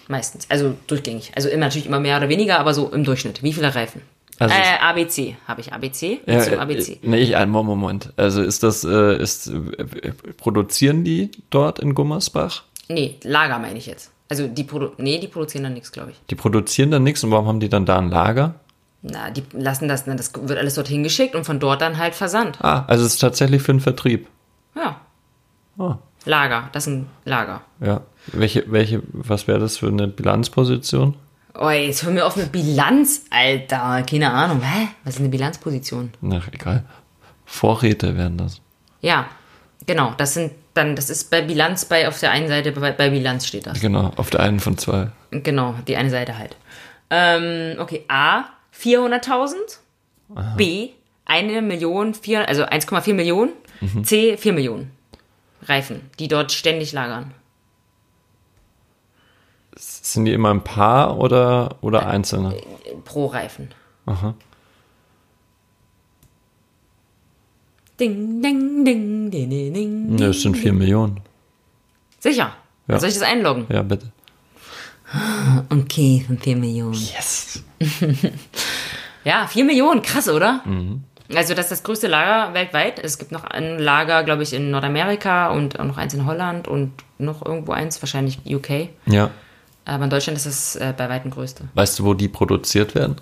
[0.10, 0.46] Meistens.
[0.50, 1.32] Also durchgängig.
[1.36, 3.44] Also immer natürlich immer mehr oder weniger, aber so im Durchschnitt.
[3.44, 4.02] Wie viele Reifen?
[4.40, 5.72] Also äh, ABC habe ich.
[5.72, 6.20] ABC?
[6.26, 7.00] Ja, zum äh, ABC.
[7.02, 8.12] Nee, ich, einen Moment.
[8.18, 12.64] Also ist das, äh, ist, äh, produzieren die dort in Gummersbach?
[12.90, 14.12] Nee, Lager meine ich jetzt.
[14.28, 16.18] Also die Produ nee, die produzieren dann nichts, glaube ich.
[16.30, 18.56] Die produzieren dann nichts und warum haben die dann da ein Lager?
[19.02, 22.16] Na, die lassen das, na, das wird alles dorthin geschickt und von dort dann halt
[22.16, 22.58] versandt.
[22.62, 24.28] Ah, also es ist tatsächlich für den Vertrieb.
[24.76, 25.00] Ja.
[25.78, 27.62] Ah, Lager, das ist ein Lager.
[27.80, 28.02] ja.
[28.34, 31.16] Welche, welche, was wäre das für eine Bilanzposition?
[31.58, 34.04] Oh, jetzt hör mir auf mit Bilanz, Alter.
[34.04, 34.62] Keine Ahnung.
[34.62, 34.90] Hä?
[35.06, 36.12] Was ist eine Bilanzposition?
[36.20, 36.84] Na, egal.
[37.46, 38.60] Vorräte wären das.
[39.00, 39.28] Ja,
[39.86, 40.14] genau.
[40.18, 43.48] Das sind dann, das ist bei Bilanz bei auf der einen Seite, bei, bei Bilanz
[43.48, 43.80] steht das.
[43.80, 45.08] Genau, auf der einen von zwei.
[45.32, 46.58] Genau, die eine Seite halt.
[47.10, 48.44] Ähm, okay, A,
[48.80, 49.56] 400.000.
[50.58, 50.90] B,
[51.26, 53.54] 1 Million, 4, also 1,4 Millionen.
[54.04, 54.92] C, 4 Millionen
[55.64, 57.34] Reifen, die dort ständig lagern.
[59.76, 62.58] Sind die immer ein Paar oder, oder einzelne?
[63.06, 63.70] Pro Reifen.
[64.06, 64.34] Aha.
[68.00, 70.16] Ding, ding, ding, ding, ding, ding.
[70.16, 71.20] Ne, es sind vier Millionen.
[72.20, 72.56] Sicher.
[72.88, 73.00] Ja.
[73.00, 73.66] Soll ich das einloggen?
[73.70, 74.12] Ja, bitte.
[75.70, 76.94] Okay, von 4 Millionen.
[76.94, 77.64] Yes.
[79.24, 80.62] Ja, 4 Millionen, krass, oder?
[80.64, 81.04] Mhm.
[81.36, 82.98] Also das ist das größte Lager weltweit.
[83.04, 86.70] Es gibt noch ein Lager, glaube ich, in Nordamerika und auch noch eins in Holland
[86.70, 88.88] und noch irgendwo eins, wahrscheinlich UK.
[89.06, 89.32] Ja.
[89.84, 91.66] Aber in Deutschland ist es äh, bei weitem größte.
[91.74, 93.18] Weißt du, wo die produziert werden?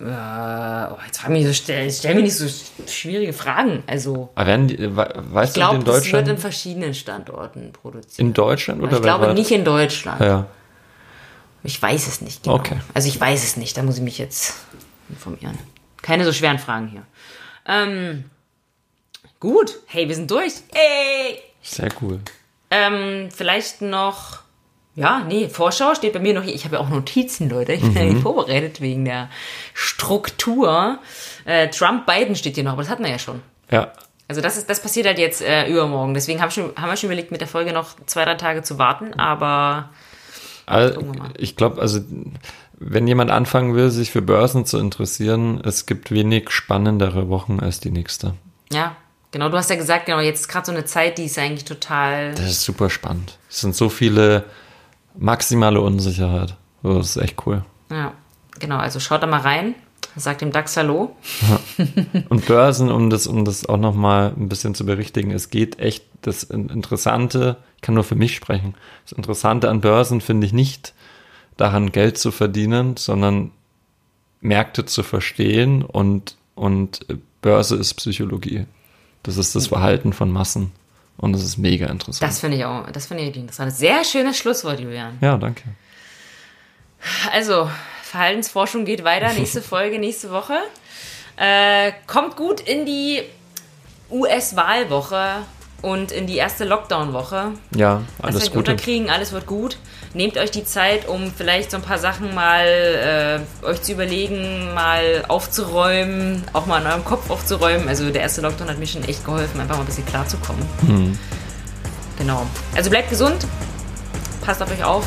[0.00, 2.46] Äh, oh, jetzt frag mich so, stell, stell mir nicht so
[2.86, 3.82] schwierige Fragen.
[3.86, 8.18] Also, Aber werden die, we- weißt ich glaube, in das wird in verschiedenen Standorten produziert.
[8.18, 9.36] In Deutschland oder ich glaube weltweit?
[9.38, 10.20] nicht in Deutschland.
[10.22, 10.46] Ja.
[11.64, 12.56] Ich weiß es nicht genau.
[12.56, 12.76] Okay.
[12.92, 14.54] Also ich weiß es nicht, da muss ich mich jetzt
[15.08, 15.58] informieren.
[16.02, 17.02] Keine so schweren Fragen hier.
[17.66, 18.24] Ähm,
[19.40, 20.52] gut, hey, wir sind durch.
[20.72, 21.40] Hey!
[21.62, 22.20] Sehr cool.
[22.70, 24.40] Ähm, vielleicht noch,
[24.94, 26.54] ja, nee, Vorschau steht bei mir noch hier.
[26.54, 27.72] Ich habe ja auch Notizen, Leute.
[27.72, 28.08] Ich bin ja Mhm.
[28.14, 29.30] nicht vorbereitet wegen der
[29.72, 30.98] Struktur.
[31.46, 33.42] Äh, Trump, Biden steht hier noch, aber das hatten wir ja schon.
[33.70, 33.92] Ja.
[34.28, 36.14] Also das ist, das passiert halt jetzt äh, übermorgen.
[36.14, 38.78] Deswegen haben, schon, haben wir schon überlegt, mit der Folge noch zwei, drei Tage zu
[38.78, 39.14] warten.
[39.14, 39.90] Aber
[40.66, 41.00] Also,
[41.36, 42.00] ich glaube, also
[42.78, 47.80] wenn jemand anfangen will, sich für Börsen zu interessieren, es gibt wenig spannendere Wochen als
[47.80, 48.34] die nächste.
[48.72, 48.96] ja,
[49.30, 51.64] genau, du hast ja gesagt, genau, jetzt ist gerade so eine Zeit, die ist eigentlich
[51.64, 52.34] total.
[52.34, 53.38] Das ist super spannend.
[53.50, 54.44] Es sind so viele
[55.16, 56.56] maximale Unsicherheit.
[56.82, 57.64] Das ist echt cool.
[57.90, 58.12] Ja,
[58.58, 59.74] genau, also schaut da mal rein.
[60.16, 61.16] Sagt dem DAX Hallo.
[62.28, 66.04] Und Börsen, um das, um das auch nochmal ein bisschen zu berichtigen, es geht echt,
[66.22, 70.94] das Interessante, ich kann nur für mich sprechen, das Interessante an Börsen finde ich nicht
[71.56, 73.50] daran Geld zu verdienen, sondern
[74.40, 77.06] Märkte zu verstehen und, und
[77.42, 78.66] Börse ist Psychologie.
[79.22, 80.72] Das ist das Verhalten von Massen
[81.16, 82.22] und das ist mega interessant.
[82.22, 83.72] Das finde ich auch, das finde ich interessant.
[83.72, 85.18] Sehr schönes Schlusswort, Julian.
[85.20, 85.64] ja, danke.
[87.32, 87.68] Also,
[88.14, 89.32] Verhaltensforschung geht weiter.
[89.36, 90.54] Nächste Folge, nächste Woche.
[91.36, 93.22] Äh, kommt gut in die
[94.08, 95.42] US-Wahlwoche
[95.82, 97.54] und in die erste Lockdown-Woche.
[97.74, 98.58] Ja, alles Gute.
[98.58, 99.78] unterkriegen, alles wird gut.
[100.12, 104.72] Nehmt euch die Zeit, um vielleicht so ein paar Sachen mal äh, euch zu überlegen,
[104.74, 107.88] mal aufzuräumen, auch mal in eurem Kopf aufzuräumen.
[107.88, 110.64] Also der erste Lockdown hat mir schon echt geholfen, einfach mal ein bisschen klarzukommen.
[110.86, 111.18] Hm.
[112.16, 112.46] Genau.
[112.76, 113.44] Also bleibt gesund,
[114.44, 115.04] passt auf euch auf,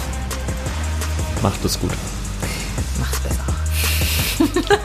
[1.42, 1.92] Macht es gut.
[2.98, 3.44] Macht's besser.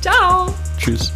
[0.00, 0.54] Ciao!
[0.78, 1.12] Tschüss.